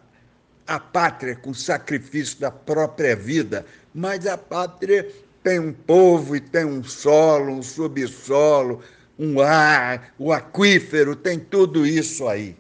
[0.66, 5.06] A pátria com sacrifício da própria vida, mas a pátria
[5.44, 8.82] tem um povo e tem um solo, um subsolo,
[9.20, 12.56] um ar, o aquífero, tem tudo isso aí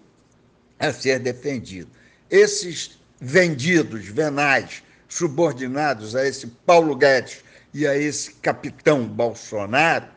[0.77, 1.89] a ser defendido.
[2.29, 7.43] Esses vendidos, venais, subordinados a esse Paulo Guedes
[7.73, 10.07] e a esse capitão Bolsonaro,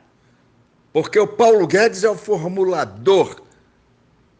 [0.92, 3.42] porque o Paulo Guedes é o formulador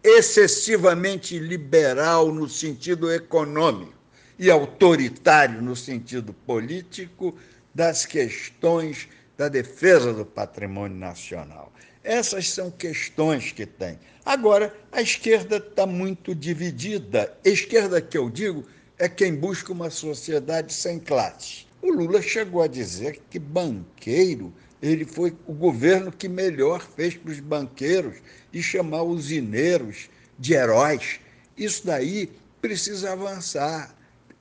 [0.03, 3.95] excessivamente liberal no sentido econômico
[4.39, 7.35] e autoritário no sentido político
[7.77, 11.71] das questões da defesa do patrimônio nacional.
[12.03, 13.99] Essas são questões que tem.
[14.25, 17.37] Agora, a esquerda está muito dividida.
[17.45, 18.65] Esquerda que eu digo
[18.99, 21.67] é quem busca uma sociedade sem classes.
[21.83, 27.31] O Lula chegou a dizer que banqueiro ele foi o governo que melhor fez para
[27.31, 28.17] os banqueiros
[28.55, 30.09] e chamar os usineiros
[30.39, 31.21] de heróis.
[31.59, 32.31] Isso daí
[32.63, 33.95] precisa avançar.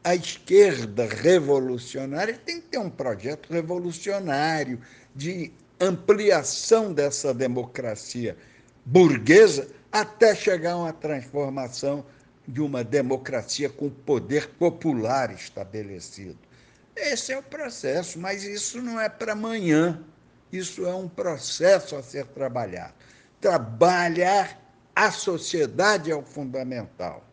[0.05, 4.79] A esquerda revolucionária tem que ter um projeto revolucionário
[5.15, 8.37] de ampliação dessa democracia
[8.85, 12.05] burguesa até chegar a uma transformação
[12.47, 16.37] de uma democracia com poder popular estabelecido.
[16.95, 20.05] Esse é o processo, mas isso não é para amanhã.
[20.51, 22.93] Isso é um processo a ser trabalhado.
[23.41, 24.61] Trabalhar
[24.95, 27.25] a sociedade é o fundamental.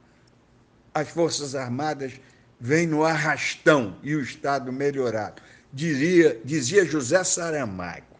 [0.95, 2.19] As Forças Armadas
[2.65, 5.43] vêm no arrastão e o Estado melhorado.
[5.73, 8.17] Diria, dizia José Saramago,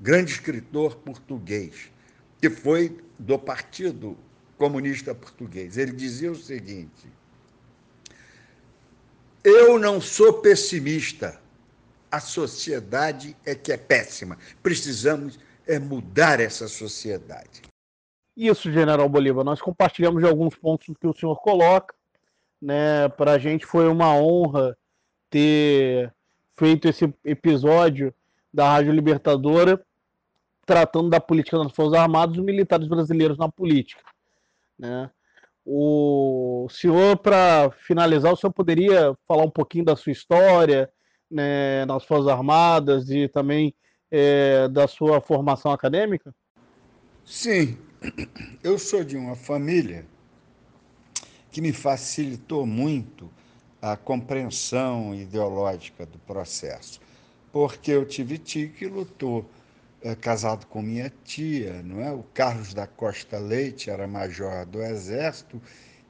[0.00, 1.88] grande escritor português,
[2.40, 4.18] que foi do Partido
[4.58, 5.78] Comunista Português.
[5.78, 7.06] Ele dizia o seguinte:
[9.44, 11.40] Eu não sou pessimista
[12.10, 14.36] a sociedade é que é péssima.
[14.64, 17.62] Precisamos é mudar essa sociedade.
[18.36, 19.44] Isso, General Bolívar.
[19.44, 21.94] Nós compartilhamos de alguns pontos que o senhor coloca.
[22.64, 23.10] Né?
[23.10, 24.74] Para a gente foi uma honra
[25.28, 26.10] ter
[26.56, 28.14] feito esse episódio
[28.50, 29.84] da Rádio Libertadora
[30.64, 34.00] tratando da política das Forças Armadas e militares brasileiros na política.
[34.78, 35.10] Né?
[35.62, 40.90] O senhor, para finalizar, o senhor poderia falar um pouquinho da sua história
[41.30, 43.74] né, nas Forças Armadas e também
[44.10, 46.34] é, da sua formação acadêmica?
[47.26, 47.76] Sim,
[48.62, 50.06] eu sou de uma família
[51.54, 53.30] que me facilitou muito
[53.80, 57.00] a compreensão ideológica do processo,
[57.52, 59.48] porque eu tive tio que lutou
[60.02, 62.10] é, casado com minha tia, não é?
[62.10, 65.62] O Carlos da Costa Leite era major do Exército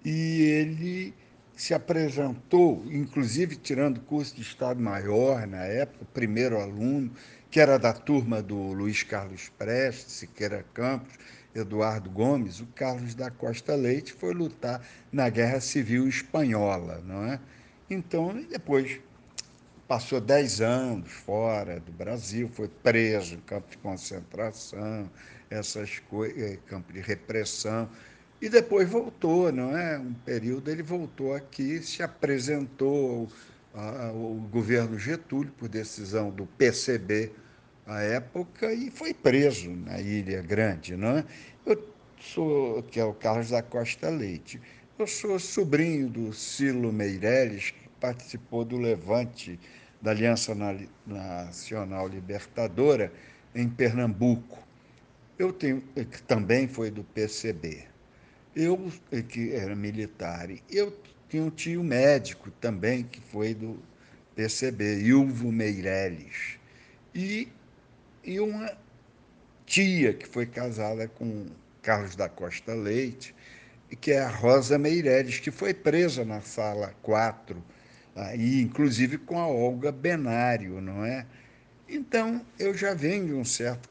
[0.02, 1.14] e ele
[1.54, 7.12] se apresentou, inclusive tirando curso de Estado-Maior na época, primeiro aluno,
[7.50, 11.18] que era da turma do Luiz Carlos Prestes, Siqueira Campos,
[11.55, 17.40] Eduardo Gomes, o Carlos da Costa Leite foi lutar na Guerra Civil Espanhola, não é?
[17.88, 19.01] Então, depois
[19.87, 25.11] passou dez anos fora do Brasil, foi preso campo de concentração,
[25.51, 27.88] essas coisas, eh, campo de repressão,
[28.40, 29.99] e depois voltou, não é?
[29.99, 33.29] Um período ele voltou aqui, se apresentou
[33.73, 37.33] ao, governo Getúlio por decisão do PCB
[37.87, 41.25] à época e foi preso na Ilha Grande, não é?
[41.66, 41.87] Eu
[42.18, 44.61] sou, que é o Carlos da Costa Leite.
[44.99, 49.59] Eu sou sobrinho do Silo Meirelles, que participou do levante
[50.01, 50.55] da Aliança
[51.07, 53.12] Nacional Libertadora
[53.55, 54.59] em Pernambuco.
[55.38, 57.85] Eu tenho, que também foi do PCB.
[58.55, 58.92] Eu,
[59.29, 60.97] que era militar, eu
[61.29, 63.83] tinha um tio médico também, que foi do
[64.37, 66.59] PCB, Ilvo Meirelles.
[67.12, 67.49] E,
[68.25, 68.77] e uma
[69.67, 71.47] tia que foi casada com
[71.83, 73.35] Carlos da Costa Leite,
[74.01, 77.63] que é a Rosa Meirelles, que foi presa na sala 4
[78.17, 81.27] aí, inclusive com a Olga Benário, não é?
[81.89, 83.89] Então, eu já venho de um certo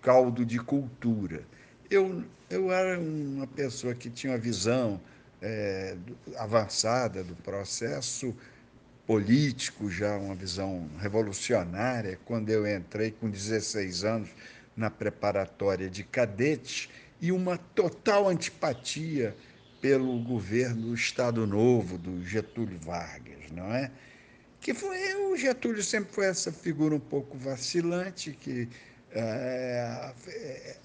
[0.00, 1.42] caldo de cultura.
[1.90, 5.00] Eu, eu era uma pessoa que tinha uma visão
[5.42, 5.96] é,
[6.36, 8.34] avançada do processo
[9.06, 14.30] político, já uma visão revolucionária, quando eu entrei com 16 anos
[14.76, 16.88] na preparatória de cadetes
[17.20, 19.36] e uma total antipatia
[19.80, 23.90] pelo governo do Estado Novo, do Getúlio Vargas, não é?
[24.60, 28.66] Que foi, o Getúlio sempre foi essa figura um pouco vacilante, que
[29.14, 30.12] é,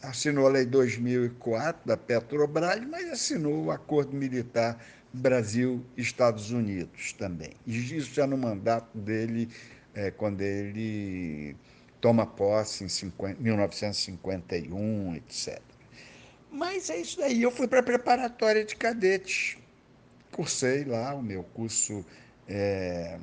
[0.02, 4.78] assinou a Lei 2004 da Petrobras, mas assinou o Acordo Militar
[5.12, 7.52] Brasil-Estados Unidos também.
[7.66, 9.50] Isso já no mandato dele,
[9.94, 11.56] é, quando ele
[12.00, 15.60] toma posse em 50, 1951, etc.
[16.52, 17.42] Mas é isso daí.
[17.42, 19.58] Eu fui para a preparatória de cadetes.
[20.32, 22.06] Cursei lá o meu curso
[22.48, 23.18] é,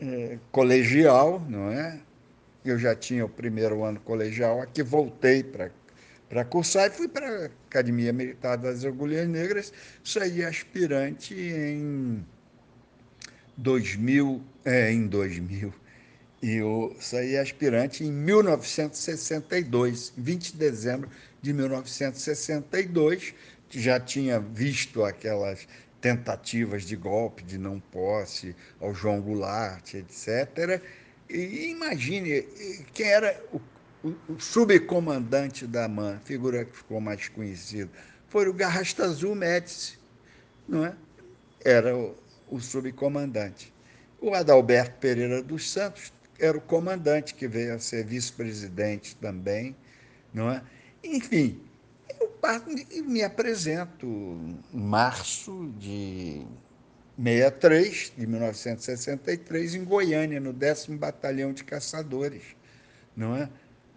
[0.00, 1.98] é, colegial, não é?
[2.64, 5.70] Eu já tinha o primeiro ano colegial, aqui voltei para
[6.34, 12.26] para cursar e fui para a Academia Militar das Agulhas Negras, saí aspirante em
[13.56, 15.72] 2000, é, em 2000,
[16.42, 21.08] e eu saí aspirante em 1962, 20 de dezembro
[21.40, 23.32] de 1962,
[23.68, 25.68] que já tinha visto aquelas
[26.00, 30.82] tentativas de golpe de não posse ao João Goulart, etc.
[31.30, 32.42] E imagine
[32.92, 33.60] quem era o,
[34.04, 37.90] o, o subcomandante da MAN, figura que ficou mais conhecido,
[38.28, 39.98] foi o Garrastazu Médici,
[40.68, 40.94] não é?
[41.64, 42.14] Era o,
[42.50, 43.72] o subcomandante.
[44.20, 49.74] O Adalberto Pereira dos Santos era o comandante, que veio a ser vice-presidente também,
[50.32, 50.62] não é?
[51.02, 51.60] Enfim,
[52.20, 56.44] eu me apresento em março de
[57.16, 62.42] 63, de 1963, em Goiânia, no 10 Batalhão de Caçadores,
[63.16, 63.48] não é?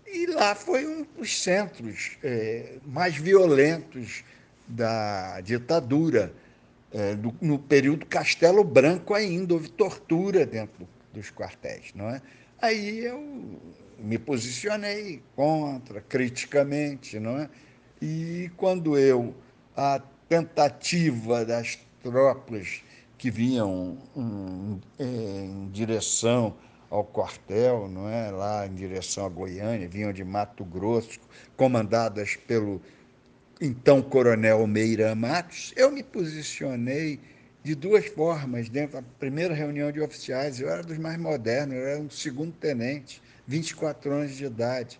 [0.07, 4.23] E lá foi um dos centros é, mais violentos
[4.65, 6.33] da ditadura,
[6.93, 12.21] é, do, no período Castelo Branco ainda, houve tortura dentro dos quartéis, não é?
[12.61, 13.21] Aí eu
[13.99, 17.49] me posicionei contra, criticamente, não é?
[18.01, 19.35] E quando eu,
[19.75, 22.81] a tentativa das tropas
[23.17, 26.55] que vinham em, em direção
[26.89, 28.31] ao quartel, não é?
[28.31, 31.19] lá em direção a Goiânia, vinham de Mato Grosso,
[31.55, 32.81] comandadas pelo
[33.59, 37.19] então coronel Meira Matos, eu me posicionei
[37.63, 40.59] de duas formas dentro da primeira reunião de oficiais.
[40.59, 44.99] Eu era dos mais modernos, eu era um segundo tenente, 24 anos de idade.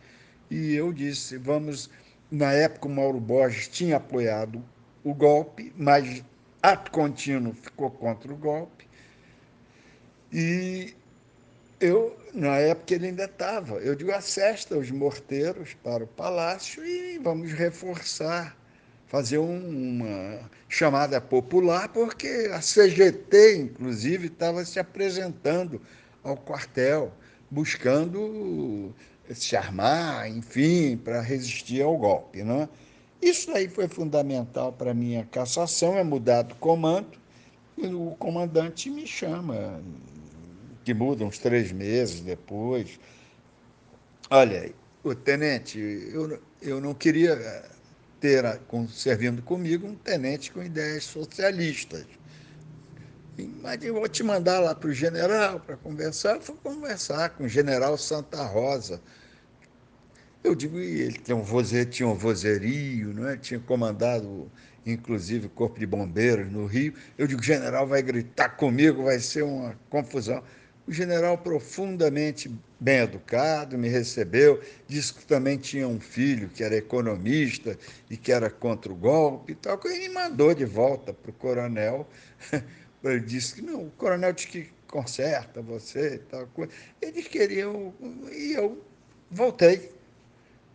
[0.50, 1.90] E eu disse: vamos.
[2.30, 4.62] Na época, o Mauro Borges tinha apoiado
[5.02, 6.22] o golpe, mas
[6.62, 8.86] ato contínuo ficou contra o golpe.
[10.34, 10.94] E
[11.80, 13.76] eu, na época, ele ainda estava.
[13.76, 18.58] Eu digo: acesta os morteiros para o palácio e vamos reforçar
[19.08, 25.82] fazer uma chamada popular, porque a CGT, inclusive, estava se apresentando
[26.24, 27.12] ao quartel,
[27.50, 28.94] buscando
[29.34, 32.44] se armar, enfim, para resistir ao golpe.
[32.44, 32.70] Não é?
[33.22, 37.18] Isso aí foi fundamental para a minha cassação, é mudado o comando,
[37.78, 39.82] e o comandante me chama,
[40.88, 42.98] que muda uns três meses depois.
[44.30, 44.74] Olha,
[45.04, 47.66] o tenente, eu, eu não queria
[48.22, 52.06] ter com, servindo comigo um tenente com ideias socialistas.
[53.62, 56.36] Mas eu vou te mandar lá para o general para conversar.
[56.36, 59.02] Eu fui conversar com o general Santa Rosa.
[60.42, 63.36] Eu digo, ele tem um voze, tinha um vozerio, não é?
[63.36, 64.50] tinha comandado,
[64.86, 66.94] inclusive, o Corpo de Bombeiros no Rio.
[67.18, 70.42] Eu digo, general vai gritar comigo, vai ser uma confusão.
[70.88, 76.78] O general, profundamente bem educado, me recebeu, disse que também tinha um filho que era
[76.78, 77.78] economista
[78.10, 79.78] e que era contra o golpe e tal.
[79.84, 82.08] E me mandou de volta para o coronel.
[83.04, 86.48] Ele disse que não, o coronel disse que conserta você e tal.
[87.02, 87.94] Eles queriam.
[88.32, 88.82] E eu
[89.30, 89.92] voltei.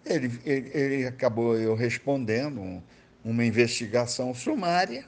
[0.04, 2.82] Ele, ele, ele acabou eu respondendo
[3.24, 5.06] uma investigação sumária.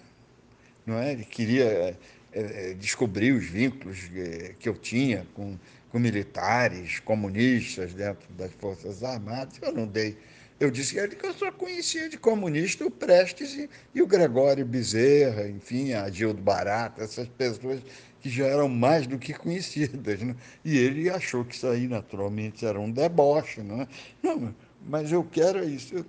[0.87, 1.13] Não é?
[1.13, 1.99] Ele queria
[2.35, 5.57] é, é, descobrir os vínculos é, que eu tinha com,
[5.89, 9.55] com militares, comunistas dentro das Forças Armadas.
[9.63, 10.19] Eu não dei.
[10.59, 15.49] Eu disse que eu só conhecia de comunista o Prestes e, e o Gregório Bezerra,
[15.49, 17.81] enfim, a Gildo Barata, essas pessoas
[18.21, 20.21] que já eram mais do que conhecidas.
[20.21, 20.35] Né?
[20.65, 23.63] E ele achou que isso aí, naturalmente, era um deboche.
[23.63, 23.89] Não, é?
[24.23, 24.55] não
[24.85, 25.95] mas eu quero isso.
[25.95, 26.07] Eu,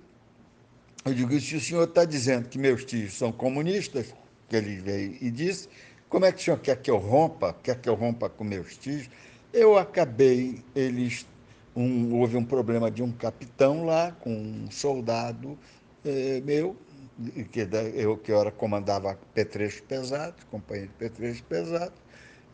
[1.04, 4.12] eu digo, se o senhor está dizendo que meus tios são comunistas,
[4.48, 5.68] que ele veio e disse,
[6.08, 7.54] como é que o senhor quer que eu rompa?
[7.62, 9.08] Quer que eu rompa com meus tios?
[9.52, 11.26] Eu acabei, eles.
[11.74, 15.58] Um, houve um problema de um capitão lá, com um soldado
[16.04, 16.76] eh, meu,
[17.50, 21.98] que eu que hora comandava petrechos pesados, companhia de petrechos pesados,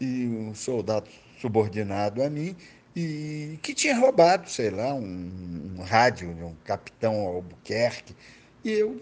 [0.00, 1.08] e um soldado
[1.40, 2.56] subordinado a mim,
[2.96, 8.14] e que tinha roubado, sei lá, um, um rádio de um capitão Albuquerque,
[8.64, 9.00] e, eu,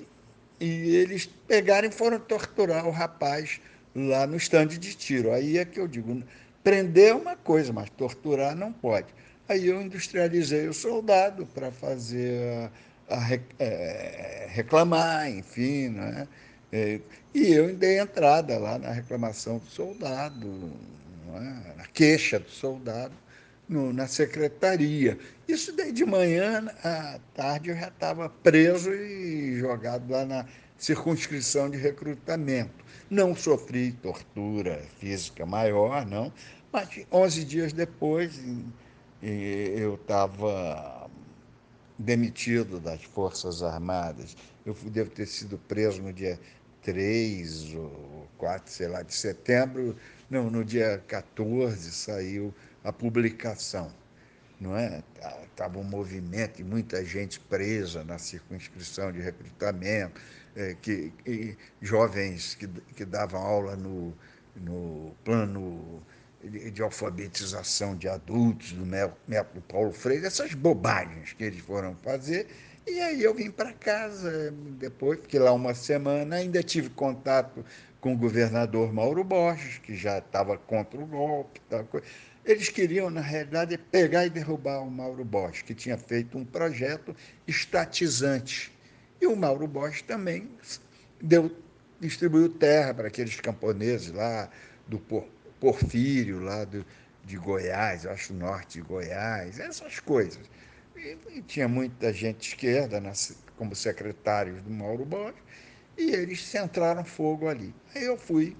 [0.59, 3.61] e eles pegaram e foram torturar o rapaz
[3.95, 5.32] lá no estande de tiro.
[5.32, 6.22] Aí é que eu digo,
[6.62, 9.09] prender é uma coisa, mas torturar não pode.
[9.49, 12.70] Aí eu industrializei o soldado para fazer
[13.09, 16.28] a, a, é, reclamar, enfim, né?
[16.72, 17.01] É,
[17.34, 20.72] e eu dei entrada lá na reclamação do soldado,
[21.34, 21.76] é?
[21.76, 23.14] na queixa do soldado,
[23.68, 25.18] no, na secretaria.
[25.49, 30.47] Isso daí de manhã, à tarde, eu já estava preso e jogado lá na
[30.81, 32.85] circunscrição de recrutamento.
[33.09, 36.33] Não sofri tortura física maior, não,
[36.72, 38.41] mas 11 dias depois
[39.22, 41.09] eu estava
[41.99, 44.35] demitido das Forças Armadas.
[44.64, 46.41] Eu devo ter sido preso no dia
[46.83, 49.95] 3 ou 4, sei lá, de setembro.
[50.31, 53.93] Não, no dia 14 saiu a publicação.
[54.61, 55.03] Não é?
[55.51, 60.21] Estava um movimento de muita gente presa na circunscrição de recrutamento
[60.55, 64.15] é, que, que, jovens que, que davam aula no,
[64.57, 66.03] no plano
[66.43, 72.47] de, de alfabetização de adultos, do método Paulo Freire, essas bobagens que eles foram fazer.
[72.87, 77.65] E aí eu vim para casa, depois fiquei lá uma semana, ainda tive contato
[78.01, 81.61] com o governador Mauro Borges, que já estava contra o golpe.
[81.69, 82.07] Tal coisa.
[82.51, 87.14] Eles queriam, na realidade, pegar e derrubar o Mauro Borges, que tinha feito um projeto
[87.46, 88.72] estatizante
[89.20, 90.51] e o Mauro Borges também
[91.22, 91.57] deu,
[92.01, 94.51] distribuiu terra para aqueles camponeses lá
[94.88, 94.98] do
[95.61, 96.84] Porfírio, lá do,
[97.24, 100.44] de Goiás, acho norte de Goiás, essas coisas.
[100.96, 105.40] E, e tinha muita gente esquerda nas, como secretários do Mauro Borges,
[105.96, 107.72] e eles centraram fogo ali.
[107.94, 108.57] Aí eu fui,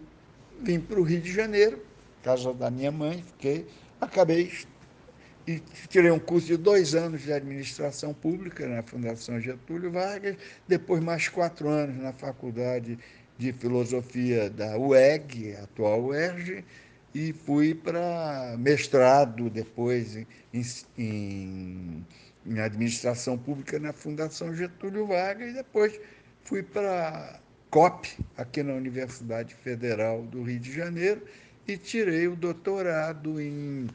[0.61, 1.90] vim para o Rio de Janeiro,
[2.23, 3.67] casa da minha mãe, fiquei,
[4.01, 4.51] acabei
[5.47, 10.37] e tirei um curso de dois anos de administração pública na Fundação Getúlio Vargas,
[10.69, 12.99] depois mais quatro anos na Faculdade
[13.39, 16.65] de Filosofia da UEG, atual UERJ,
[17.15, 20.27] e fui para mestrado depois em,
[20.97, 22.07] em,
[22.47, 25.99] em, administração pública na Fundação Getúlio Vargas, e depois
[26.45, 27.41] fui para
[27.71, 31.23] COP, aqui na Universidade Federal do Rio de Janeiro,
[31.67, 33.89] e tirei o doutorado em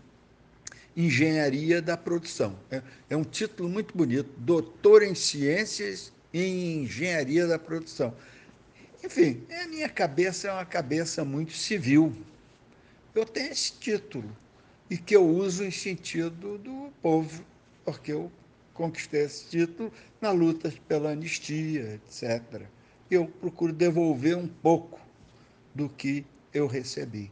[0.96, 2.58] Engenharia da Produção.
[2.72, 8.14] É, é um título muito bonito, Doutor em Ciências em Engenharia da Produção.
[9.04, 12.16] Enfim, a minha cabeça é uma cabeça muito civil.
[13.14, 14.36] Eu tenho esse título
[14.90, 17.44] e que eu uso em sentido do povo,
[17.84, 18.32] porque eu
[18.74, 22.64] conquistei esse título na luta pela anistia, etc.
[23.10, 25.00] Eu procuro devolver um pouco
[25.74, 27.32] do que eu recebi.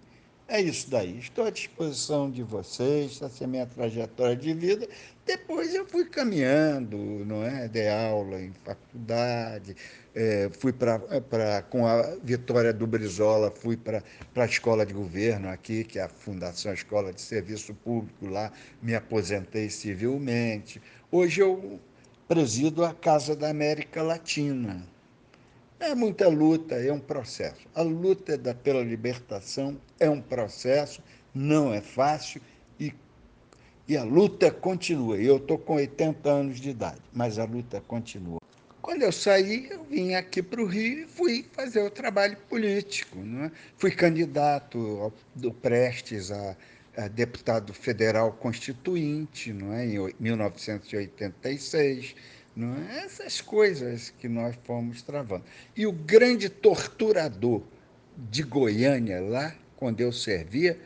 [0.54, 1.18] É isso daí.
[1.18, 4.88] Estou à disposição de vocês, essa é a minha trajetória de vida.
[5.26, 6.96] Depois eu fui caminhando,
[7.26, 7.68] não é?
[7.68, 9.76] Dei aula em faculdade,
[10.14, 14.04] é, fui para com a vitória do Brizola, fui para
[14.36, 18.94] a escola de governo aqui, que é a Fundação Escola de Serviço Público lá, me
[18.94, 20.80] aposentei civilmente.
[21.12, 21.80] Hoje eu
[22.28, 24.93] presido a Casa da América Latina.
[25.84, 27.68] É muita luta, é um processo.
[27.76, 31.04] A luta da, pela libertação é um processo,
[31.36, 32.42] não é fácil
[32.80, 32.94] e,
[33.86, 35.18] e a luta continua.
[35.18, 38.40] Eu estou com 80 anos de idade, mas a luta continua.
[38.82, 43.20] Quando eu saí, eu vim aqui para o Rio e fui fazer o trabalho político.
[43.20, 43.52] Não é?
[43.76, 46.56] Fui candidato do Prestes a,
[46.96, 49.86] a deputado federal constituinte não é?
[49.86, 52.16] em 1986
[52.56, 53.00] não é?
[53.06, 55.44] Essas coisas que nós fomos travando.
[55.76, 57.64] E o grande torturador
[58.18, 60.78] de Goiânia, lá, quando eu servia,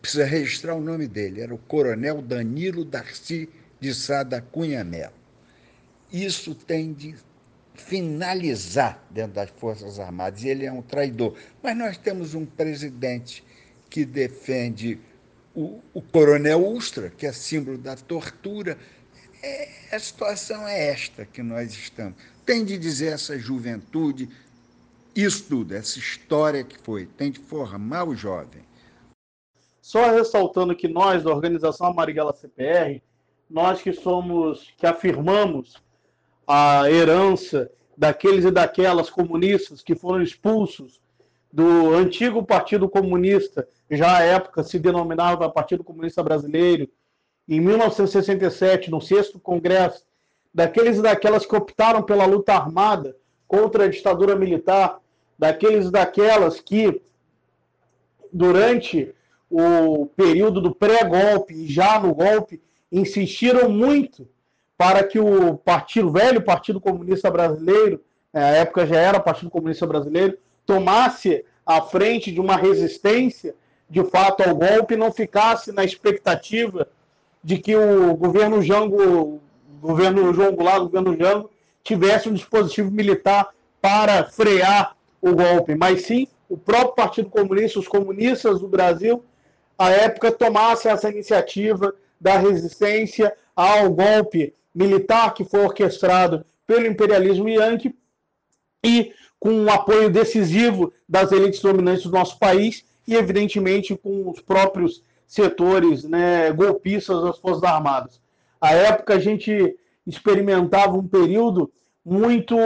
[0.00, 3.48] precisa registrar o nome dele, era o coronel Danilo Darcy
[3.80, 5.12] de Sada Cunha Melo.
[6.12, 7.14] Isso tem de
[7.74, 11.36] finalizar dentro das Forças Armadas, ele é um traidor.
[11.62, 13.44] Mas nós temos um presidente
[13.90, 14.98] que defende
[15.54, 18.78] o, o coronel Ustra, que é símbolo da tortura,
[19.46, 22.16] é, a situação é esta que nós estamos.
[22.44, 24.28] Tem de dizer essa juventude,
[25.14, 28.62] isso tudo, essa história que foi, tem de formar o jovem.
[29.80, 33.00] Só ressaltando que nós, da organização Marighella CPR,
[33.48, 35.76] nós que somos, que afirmamos
[36.46, 41.00] a herança daqueles e daquelas comunistas que foram expulsos
[41.52, 46.88] do antigo Partido Comunista, já à época se denominava Partido Comunista Brasileiro,
[47.48, 50.04] em 1967, no sexto congresso,
[50.52, 53.16] daqueles e daquelas que optaram pela luta armada
[53.46, 54.98] contra a ditadura militar,
[55.38, 57.00] daqueles e daquelas que,
[58.32, 59.14] durante
[59.48, 64.26] o período do pré-golpe e já no golpe, insistiram muito
[64.76, 70.36] para que o partido, velho Partido Comunista Brasileiro, na época já era Partido Comunista Brasileiro,
[70.66, 73.54] tomasse a frente de uma resistência
[73.88, 76.88] de fato ao golpe, não ficasse na expectativa
[77.46, 79.40] de que o governo Jango,
[79.80, 81.48] governo João Goulart, o governo Jango,
[81.84, 87.86] tivesse um dispositivo militar para frear o golpe, mas sim o próprio Partido Comunista, os
[87.86, 89.24] comunistas do Brasil,
[89.78, 97.48] à época, tomassem essa iniciativa da resistência ao golpe militar que foi orquestrado pelo imperialismo
[97.48, 97.94] yankee
[98.84, 104.40] e com um apoio decisivo das elites dominantes do nosso país e, evidentemente, com os
[104.40, 108.20] próprios setores né, golpistas das Forças Armadas.
[108.60, 111.70] À época, a gente experimentava um período
[112.04, 112.56] muito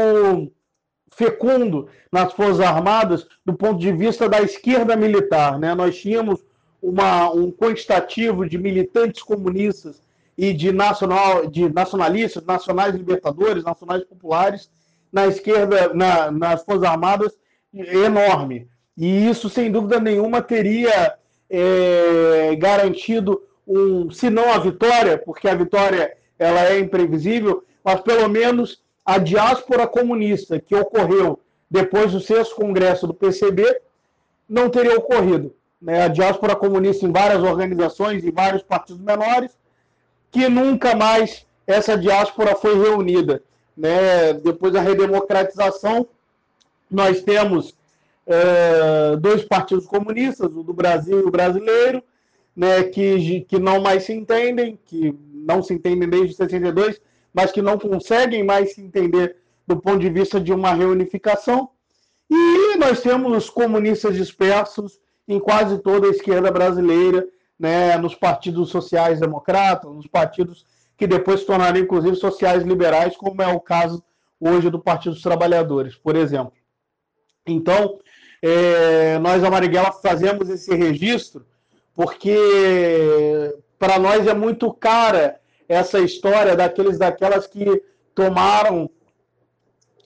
[1.13, 5.59] fecundo nas Forças Armadas do ponto de vista da esquerda militar.
[5.59, 5.75] Né?
[5.75, 6.41] Nós tínhamos
[6.83, 10.01] uma, um quantitativo de militantes comunistas
[10.37, 14.71] e de, nacional, de nacionalistas, nacionais libertadores, nacionais populares
[15.13, 17.33] na esquerda, na, nas Forças Armadas,
[17.73, 18.69] enorme.
[18.97, 21.15] E isso, sem dúvida nenhuma, teria
[21.51, 28.29] é, garantido um, se não a vitória, porque a vitória ela é imprevisível, mas pelo
[28.29, 31.41] menos a diáspora comunista que ocorreu
[31.71, 33.81] depois do sexto congresso do PCB
[34.49, 35.55] não teria ocorrido.
[35.81, 36.03] Né?
[36.03, 39.53] A diáspora comunista em várias organizações e vários partidos menores,
[40.31, 43.43] que nunca mais essa diáspora foi reunida.
[43.77, 44.33] Né?
[44.35, 46.07] Depois da redemocratização,
[46.91, 47.75] nós temos
[48.31, 52.03] é, dois partidos comunistas, o do Brasil e o brasileiro,
[52.55, 57.01] né, que, que não mais se entendem, que não se entendem desde 62,
[57.35, 61.71] mas que não conseguem mais se entender do ponto de vista de uma reunificação.
[62.31, 67.27] E nós temos comunistas dispersos em quase toda a esquerda brasileira,
[67.59, 70.65] né, nos partidos sociais democratas, nos partidos
[70.97, 74.03] que depois se tornaram inclusive sociais liberais, como é o caso
[74.39, 76.53] hoje do Partido dos Trabalhadores, por exemplo.
[77.47, 77.99] Então,
[78.43, 81.45] é, nós, a Marighella, fazemos esse registro
[81.95, 82.35] porque
[83.79, 85.39] para nós é muito cara
[85.69, 87.83] essa história daqueles daquelas que
[88.15, 88.89] tomaram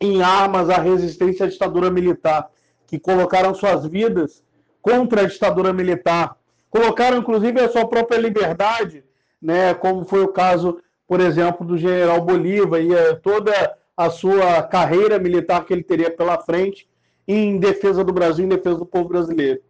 [0.00, 2.50] em armas à resistência à ditadura militar,
[2.86, 4.42] que colocaram suas vidas
[4.82, 6.36] contra a ditadura militar,
[6.68, 9.04] colocaram inclusive a sua própria liberdade,
[9.40, 13.52] né, como foi o caso, por exemplo, do general Bolívar e eh, toda
[13.96, 16.88] a sua carreira militar que ele teria pela frente
[17.26, 19.60] em defesa do Brasil, em defesa do povo brasileiro.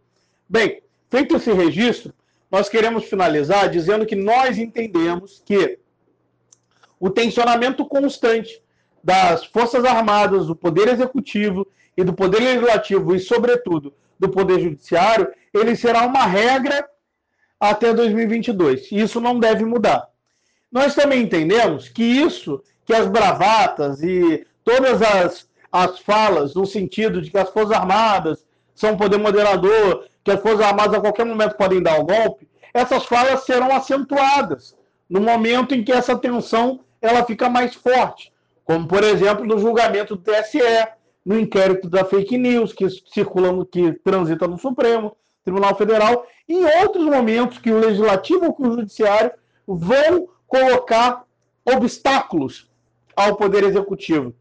[0.47, 2.13] Bem, feito esse registro,
[2.51, 5.79] nós queremos finalizar dizendo que nós entendemos que
[6.99, 8.61] o tensionamento constante
[9.03, 15.31] das Forças Armadas, do Poder Executivo e do Poder Legislativo e, sobretudo, do Poder Judiciário,
[15.53, 16.87] ele será uma regra
[17.59, 18.91] até 2022.
[18.91, 20.07] E isso não deve mudar.
[20.71, 27.21] Nós também entendemos que isso, que as bravatas e todas as, as falas no sentido
[27.21, 31.25] de que as Forças Armadas são um poder moderador, que as Forças Armadas a qualquer
[31.25, 34.75] momento podem dar o golpe, essas falas serão acentuadas
[35.09, 38.31] no momento em que essa tensão ela fica mais forte,
[38.63, 40.59] como por exemplo no julgamento do TSE,
[41.25, 47.03] no inquérito da fake news que circula, que transita no Supremo Tribunal Federal, em outros
[47.03, 49.31] momentos que o legislativo ou o judiciário
[49.67, 51.23] vão colocar
[51.65, 52.69] obstáculos
[53.15, 54.33] ao poder executivo.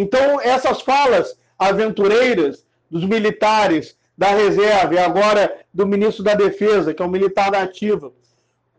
[0.00, 7.02] Então essas falas aventureiras dos militares da reserva e agora do ministro da Defesa, que
[7.02, 8.10] é um militar da ativa,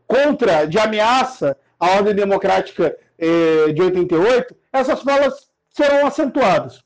[0.08, 6.84] contra, de ameaça à ordem democrática eh, de 88, essas falas serão acentuadas.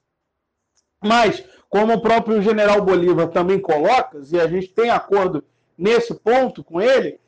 [1.01, 5.43] Mas, como o próprio general Bolívar também coloca, e a gente tem acordo
[5.77, 7.19] nesse ponto com ele,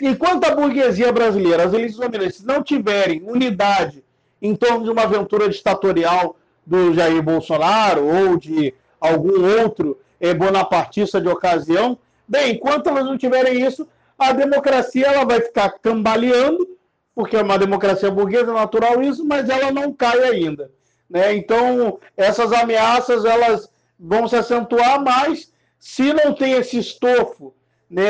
[0.00, 4.04] enquanto a burguesia brasileira, as elites dominantes, não tiverem unidade
[4.40, 6.36] em torno de uma aventura ditatorial
[6.66, 11.98] do Jair Bolsonaro ou de algum outro é, bonapartista de ocasião.
[12.26, 13.86] Bem, enquanto elas não tiverem isso,
[14.18, 16.66] a democracia ela vai ficar cambaleando,
[17.14, 20.70] porque é uma democracia burguesa, natural isso, mas ela não cai ainda.
[21.08, 21.34] Né?
[21.34, 27.54] Então, essas ameaças elas vão se acentuar mais se não tem esse estofo
[27.90, 28.04] né,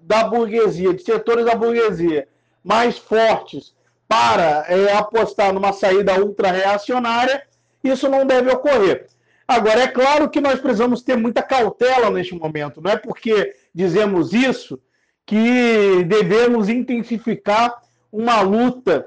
[0.00, 2.28] da burguesia, de setores da burguesia
[2.62, 3.74] mais fortes
[4.10, 7.44] para é, apostar numa saída ultra-reacionária,
[7.82, 9.06] isso não deve ocorrer.
[9.46, 12.80] Agora, é claro que nós precisamos ter muita cautela neste momento.
[12.80, 14.80] Não é porque dizemos isso
[15.24, 17.80] que devemos intensificar
[18.10, 19.06] uma luta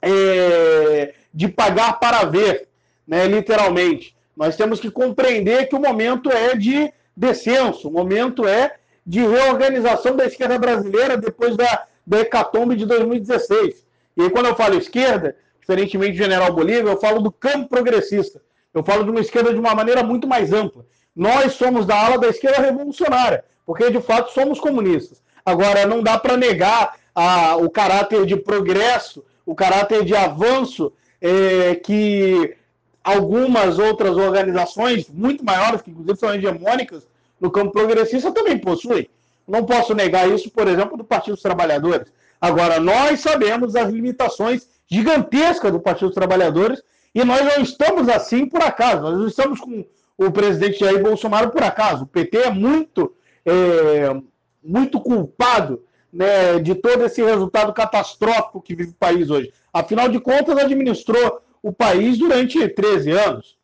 [0.00, 2.68] é, de pagar para ver,
[3.06, 4.16] né, literalmente.
[4.34, 10.16] Nós temos que compreender que o momento é de descenso, o momento é de reorganização
[10.16, 13.89] da esquerda brasileira depois da, da hecatombe de 2016.
[14.16, 18.40] E aí, quando eu falo esquerda, diferentemente do general Bolívar, eu falo do campo progressista.
[18.72, 20.84] Eu falo de uma esquerda de uma maneira muito mais ampla.
[21.14, 25.20] Nós somos da ala da esquerda revolucionária, porque de fato somos comunistas.
[25.44, 31.74] Agora, não dá para negar a, o caráter de progresso, o caráter de avanço é,
[31.74, 32.56] que
[33.02, 37.06] algumas outras organizações, muito maiores, que inclusive são hegemônicas
[37.40, 39.08] no campo progressista, também possuem.
[39.48, 42.12] Não posso negar isso, por exemplo, do Partido dos Trabalhadores.
[42.40, 46.82] Agora, nós sabemos as limitações gigantescas do Partido dos Trabalhadores
[47.14, 49.84] e nós não estamos assim por acaso, nós não estamos com
[50.16, 52.04] o presidente Jair Bolsonaro por acaso.
[52.04, 53.14] O PT é muito,
[53.44, 54.14] é,
[54.62, 55.82] muito culpado
[56.12, 59.52] né, de todo esse resultado catastrófico que vive o país hoje.
[59.72, 63.58] Afinal de contas, administrou o país durante 13 anos.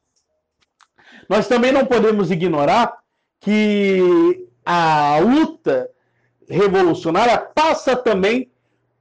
[1.29, 2.97] Nós também não podemos ignorar
[3.41, 5.91] que a luta
[6.49, 8.51] revolucionária passa também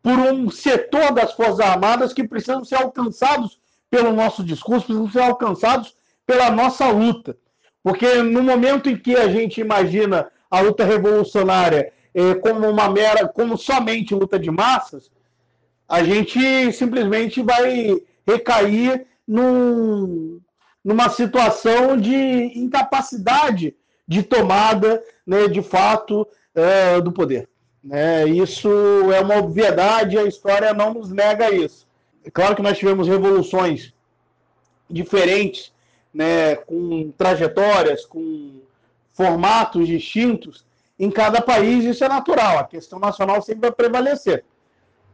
[0.06, 5.22] por um setor das Forças Armadas que precisam ser alcançados pelo nosso discurso, precisam ser
[5.22, 5.96] alcançados
[6.28, 7.36] pela nossa luta.
[7.82, 13.28] Porque no momento em que a gente imagina a luta revolucionária eh, como uma mera,
[13.28, 15.10] como somente luta de massas,
[15.90, 17.98] a gente simplesmente vai
[18.28, 20.40] recair num,
[20.84, 22.16] numa situação de
[22.56, 23.76] incapacidade
[24.08, 27.50] de tomada, né, de fato, eh, do poder.
[27.86, 28.26] Né?
[28.28, 28.68] Isso
[29.14, 31.88] é uma obviedade, a história não nos nega isso.
[32.26, 33.94] É claro que nós tivemos revoluções
[34.90, 35.72] diferentes,
[36.12, 38.62] né, com trajetórias, com
[39.14, 40.66] formatos distintos
[40.98, 44.44] em cada país, isso é natural, a questão nacional sempre vai prevalecer.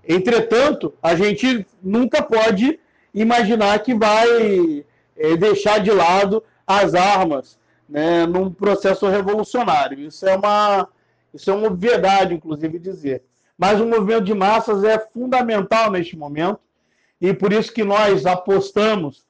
[0.08, 2.80] Entretanto, a gente nunca pode
[3.14, 4.86] imaginar que vai
[5.18, 7.58] é, deixar de lado as armas
[7.90, 10.00] né, num processo revolucionário.
[10.00, 10.88] Isso é uma,
[11.34, 13.24] isso é uma obviedade, inclusive, dizer.
[13.58, 16.60] Mas o movimento de massas é fundamental neste momento
[17.20, 19.24] e por isso que nós apostamos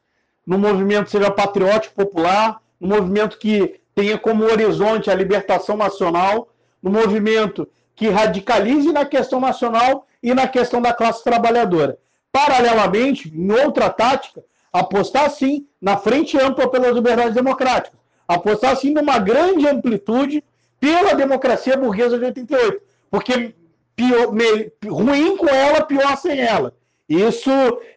[0.46, 6.50] no movimento seja patriótico popular, no movimento que tenha como horizonte a libertação nacional,
[6.82, 11.98] no movimento que radicalize na questão nacional e na questão da classe trabalhadora.
[12.32, 19.20] Paralelamente, em outra tática, apostar sim na frente ampla pelas liberdades democráticas, apostar sim numa
[19.20, 20.44] grande amplitude
[20.82, 23.54] pela democracia burguesa de 88, porque
[23.96, 26.76] pior, me, ruim com ela, pior sem ela.
[27.08, 27.52] Isso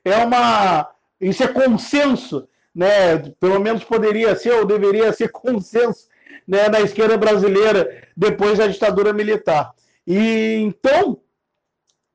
[0.05, 3.19] é uma, isso é consenso, né?
[3.41, 6.09] Pelo menos poderia ser ou deveria ser consenso,
[6.47, 9.73] né, na esquerda brasileira depois da ditadura militar.
[10.07, 11.19] E então,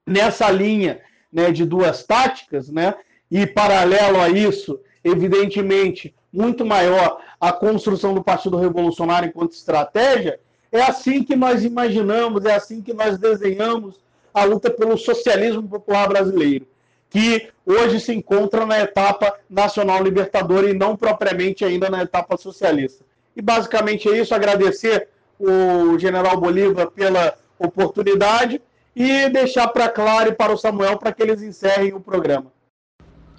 [0.06, 1.02] nessa linha,
[1.34, 2.94] né, de duas táticas, né,
[3.32, 10.40] e paralelo a isso, evidentemente, muito maior a construção do Partido Revolucionário enquanto estratégia,
[10.72, 14.00] é assim que nós imaginamos, é assim que nós desenhamos
[14.34, 16.68] a luta pelo socialismo popular brasileiro,
[17.10, 23.04] que hoje se encontra na etapa nacional libertadora e não propriamente ainda na etapa socialista.
[23.36, 25.08] E basicamente é isso, agradecer
[25.40, 28.62] o general Bolívar pela oportunidade
[28.96, 32.52] e deixar para Clara e para o Samuel para que eles encerrem o programa.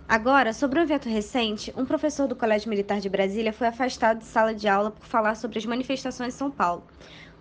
[0.09, 4.25] Agora, sobre um evento recente, um professor do Colégio Militar de Brasília foi afastado de
[4.25, 6.83] sala de aula por falar sobre as manifestações em São Paulo.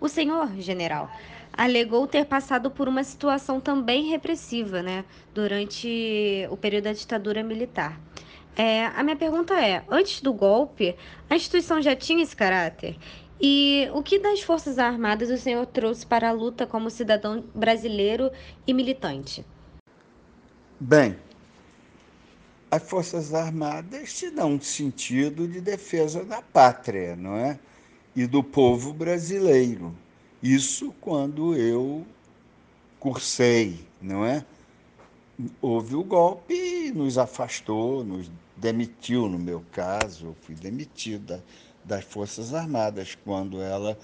[0.00, 1.10] O senhor, general,
[1.52, 8.00] alegou ter passado por uma situação também repressiva, né, durante o período da ditadura militar.
[8.56, 10.96] É, a minha pergunta é: antes do golpe,
[11.28, 12.96] a instituição já tinha esse caráter?
[13.40, 18.30] E o que das Forças Armadas o senhor trouxe para a luta como cidadão brasileiro
[18.66, 19.44] e militante?
[20.78, 21.16] Bem,
[22.70, 27.58] as Forças Armadas te dão um sentido de defesa da pátria, não é?
[28.14, 29.94] E do povo brasileiro.
[30.42, 32.04] Isso quando eu
[32.98, 34.44] cursei, não é?
[35.60, 41.42] Houve o golpe e nos afastou, nos demitiu, no meu caso, eu fui demitida
[41.84, 43.96] das Forças Armadas, quando elas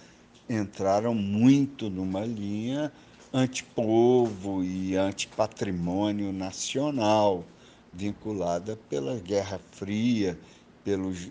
[0.48, 2.92] entraram muito numa linha
[3.32, 7.44] antipovo e antipatrimônio nacional
[7.92, 10.38] vinculada pela Guerra Fria,
[10.84, 11.28] pelos,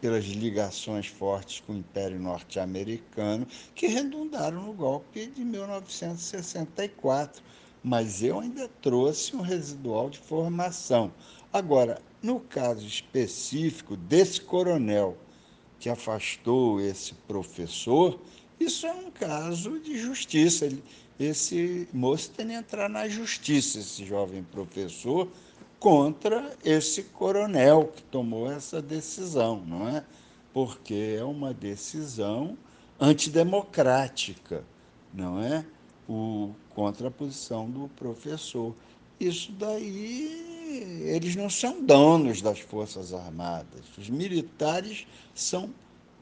[0.00, 7.42] pelas ligações fortes com o Império Norte-Americano, que redundaram no golpe de 1964.
[7.82, 11.12] Mas eu ainda trouxe um residual de formação.
[11.52, 15.18] Agora, no caso específico desse coronel
[15.78, 18.18] que afastou esse professor,
[18.58, 20.66] isso é um caso de justiça.
[21.18, 25.28] Esse moço tem que entrar na justiça, esse jovem professor,
[25.78, 30.04] contra esse coronel que tomou essa decisão, não é?
[30.52, 32.56] Porque é uma decisão
[33.00, 34.64] antidemocrática,
[35.12, 35.64] não é?
[36.08, 38.74] O, contra a posição do professor.
[39.18, 43.84] Isso daí, eles não são donos das Forças Armadas.
[43.96, 45.70] Os militares são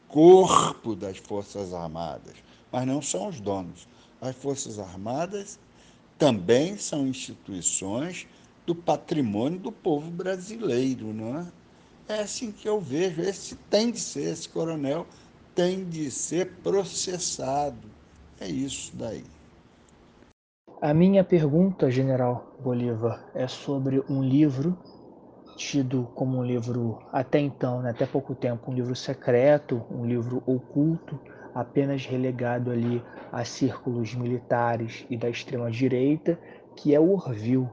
[0.09, 2.35] corpo das Forças Armadas,
[2.71, 3.89] mas não são os donos.
[4.21, 5.59] As Forças Armadas
[6.19, 8.27] também são instituições
[8.67, 11.47] do patrimônio do povo brasileiro, não é?
[12.09, 13.23] É assim que eu vejo.
[13.23, 15.07] Esse tem de ser, esse coronel
[15.55, 17.89] tem de ser processado.
[18.41, 19.25] É isso daí.
[20.81, 24.77] A minha pergunta, General Bolívar, é sobre um livro
[25.57, 30.43] tido como um livro até então, né, até pouco tempo, um livro secreto, um livro
[30.47, 31.21] oculto,
[31.55, 36.39] apenas relegado ali a círculos militares e da extrema direita,
[36.77, 37.69] que é o Orville,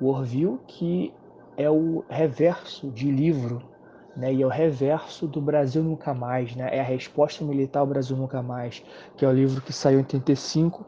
[0.00, 1.12] o Orville, que
[1.56, 3.62] é o reverso de livro,
[4.16, 7.86] né, e é o reverso do Brasil Nunca Mais, né, é a resposta militar ao
[7.86, 8.82] Brasil Nunca Mais,
[9.16, 10.84] que é o livro que saiu em 85,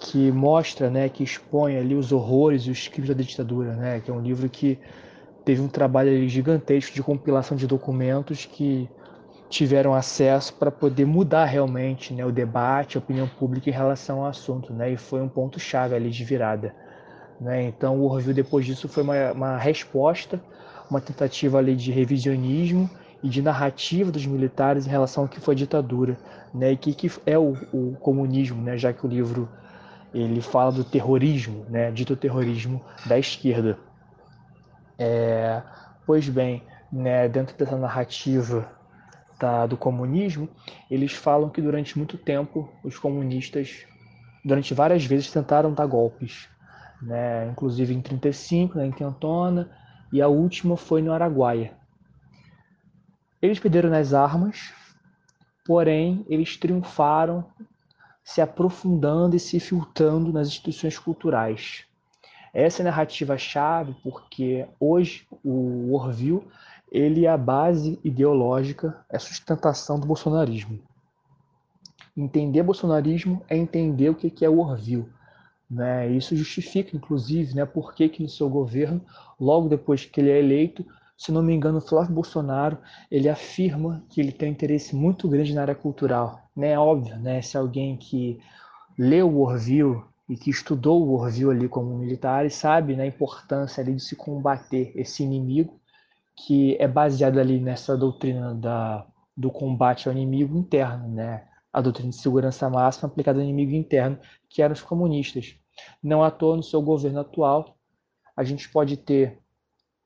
[0.00, 4.10] que mostra, né, que expõe ali os horrores e os crimes da ditadura, né, que
[4.10, 4.78] é um livro que
[5.44, 8.88] teve um trabalho gigantesco de compilação de documentos que
[9.48, 14.26] tiveram acesso para poder mudar realmente né, o debate, a opinião pública em relação ao
[14.26, 16.74] assunto, né, e foi um ponto chave ali de virada.
[17.40, 17.64] Né?
[17.64, 20.40] Então, o Orville, depois disso, foi uma, uma resposta,
[20.90, 22.88] uma tentativa ali de revisionismo
[23.22, 26.16] e de narrativa dos militares em relação ao que foi ditadura,
[26.54, 26.72] né?
[26.72, 28.78] E que, que é o, o, comunismo, né?
[28.78, 29.48] Já que o livro
[30.14, 31.90] ele fala do terrorismo, né?
[31.90, 33.78] Dito terrorismo da esquerda.
[34.98, 35.62] É,
[36.06, 36.62] pois bem,
[36.92, 37.28] né?
[37.28, 38.70] Dentro dessa narrativa
[39.38, 40.48] da, do comunismo,
[40.90, 43.86] eles falam que durante muito tempo os comunistas,
[44.44, 46.48] durante várias vezes, tentaram dar golpes,
[47.02, 47.48] né?
[47.48, 49.70] inclusive em 35, né, em Tentona,
[50.12, 51.72] e a última foi no Araguaia.
[53.40, 54.72] Eles perderam nas armas,
[55.64, 57.44] porém eles triunfaram
[58.24, 61.84] se aprofundando e se filtrando nas instituições culturais.
[62.52, 66.42] Essa é a narrativa-chave porque hoje o Orville
[66.90, 70.80] ele é a base ideológica, é a sustentação do bolsonarismo.
[72.16, 75.06] Entender bolsonarismo é entender o que é o Orville,
[75.70, 76.08] né?
[76.10, 79.00] Isso justifica, inclusive, né, por que, que no seu governo,
[79.38, 80.84] logo depois que ele é eleito,
[81.16, 82.78] se não me engano, Flávio Bolsonaro,
[83.10, 86.50] ele afirma que ele tem um interesse muito grande na área cultural.
[86.54, 86.72] Né?
[86.72, 87.40] É óbvio, né?
[87.40, 88.38] Se alguém que
[88.98, 93.06] leu o Orville e que estudou o Orville ali como militar e sabe né, a
[93.06, 95.80] importância ali de se combater esse inimigo
[96.36, 101.44] que é baseado ali nessa doutrina da, do combate ao inimigo interno, né?
[101.76, 104.18] A doutrina de segurança máxima aplicada ao inimigo interno,
[104.48, 105.56] que eram os comunistas.
[106.02, 107.76] Não à toa, no seu governo atual,
[108.34, 109.38] a gente pode ter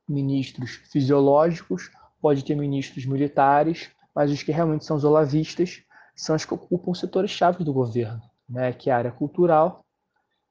[0.09, 1.89] ministros fisiológicos,
[2.21, 5.85] pode ter ministros militares, mas os que realmente são os olavistas
[6.16, 9.85] são os que ocupam setores chave do governo, né, que é a área cultural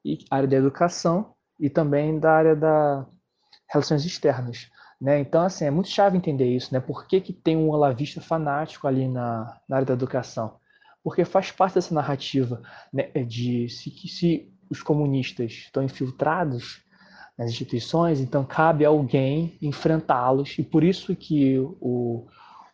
[0.02, 3.06] e a área da educação e também da área das
[3.68, 4.70] relações externas.
[4.98, 5.20] Né?
[5.20, 6.80] Então, assim, é muito chave entender isso, né?
[6.80, 10.59] Por que, que tem um olavista fanático ali na, na área da educação?
[11.02, 16.82] Porque faz parte dessa narrativa né, de se, se os comunistas estão infiltrados
[17.36, 22.26] nas instituições, então cabe a alguém enfrentá-los e por isso que o,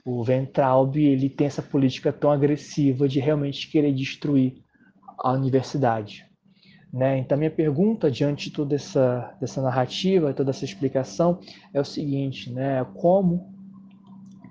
[0.05, 4.62] o Ventralb ele tem essa política tão agressiva de realmente querer destruir
[5.18, 6.27] a universidade.
[6.93, 7.18] Né?
[7.18, 11.41] Então, minha pergunta diante de toda essa, dessa narrativa, toda essa explicação,
[11.74, 12.85] é o seguinte: né?
[12.95, 13.53] como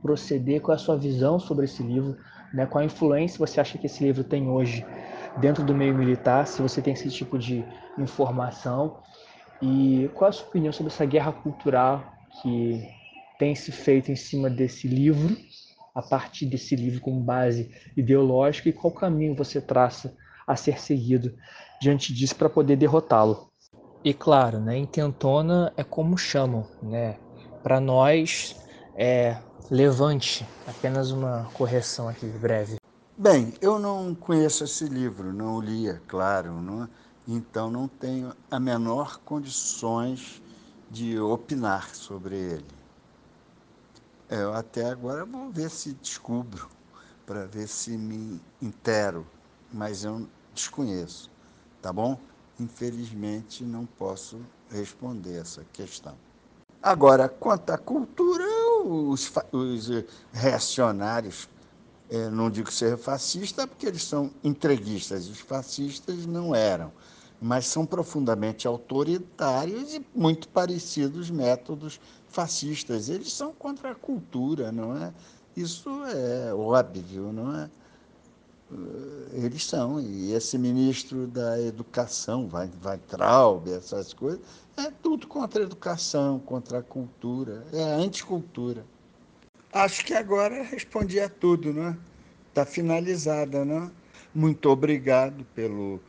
[0.02, 2.18] proceder, qual é a sua visão sobre esse livro,
[2.54, 2.66] né?
[2.66, 4.86] qual influência você acha que esse livro tem hoje
[5.38, 7.66] dentro do meio militar, se você tem esse tipo de
[7.98, 8.98] informação
[9.62, 12.82] e qual a sua opinião sobre essa guerra cultural que
[13.38, 15.36] tem se feito em cima desse livro,
[15.94, 20.16] a partir desse livro como base ideológica, e qual caminho você traça
[20.48, 21.34] a ser seguido
[21.82, 23.50] diante disso para poder derrotá-lo.
[24.04, 27.18] E claro, né, intentona é como chamam, né?
[27.64, 28.56] Para nós
[28.96, 29.38] é
[29.70, 32.76] levante, apenas uma correção aqui breve.
[33.18, 36.90] Bem, eu não conheço esse livro, não o li, é claro, não é?
[37.28, 40.42] então não tenho a menor condições
[40.92, 42.66] de opinar sobre ele.
[44.30, 46.68] Eu até agora vou ver se descubro,
[47.26, 49.26] para ver se me intero,
[49.72, 51.30] mas eu desconheço,
[51.82, 52.20] tá bom?
[52.60, 54.40] Infelizmente não posso
[54.70, 56.16] responder essa questão.
[56.82, 58.44] Agora, quanto à cultura,
[58.86, 59.90] os, os
[60.32, 61.50] reacionários
[62.10, 66.92] é, não digo ser fascista porque eles são entreguistas, os fascistas não eram,
[67.42, 73.10] mas são profundamente autoritários e muito parecidos métodos fascistas.
[73.10, 75.14] Eles são contra a cultura, não é?
[75.58, 77.70] Isso é óbvio, não é?
[78.72, 84.42] Eh, eles são, e esse ministro da Educação, vai, vai Traub, essas coisas,
[84.78, 88.86] é tudo contra a educação, contra a cultura, é a anticultura.
[89.72, 91.98] Acho que agora respondi a tudo, né?
[92.50, 93.92] Está finalizada, né?
[94.34, 96.00] Muito obrigado pelo,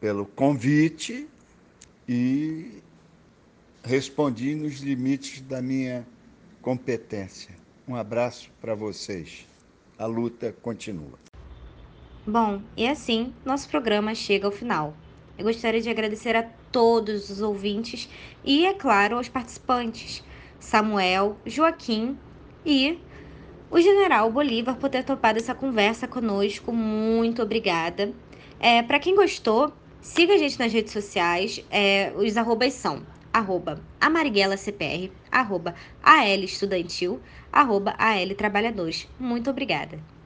[0.00, 1.28] pelo convite
[2.08, 2.82] e
[3.82, 6.06] respondi nos limites da minha
[6.62, 7.54] competência.
[7.86, 9.46] Um abraço para vocês.
[9.98, 11.27] A luta continua.
[12.30, 14.94] Bom, e assim nosso programa chega ao final.
[15.38, 18.06] Eu gostaria de agradecer a todos os ouvintes
[18.44, 20.22] e, é claro, aos participantes:
[20.60, 22.18] Samuel, Joaquim
[22.66, 22.98] e
[23.70, 26.70] o general Bolívar por ter topado essa conversa conosco.
[26.70, 28.12] Muito obrigada.
[28.60, 29.72] É, Para quem gostou,
[30.02, 31.64] siga a gente nas redes sociais.
[31.70, 35.74] É, os arrobas são arroba amariguelacpr, arroba
[37.54, 37.96] arroba.
[39.18, 40.17] Muito obrigada.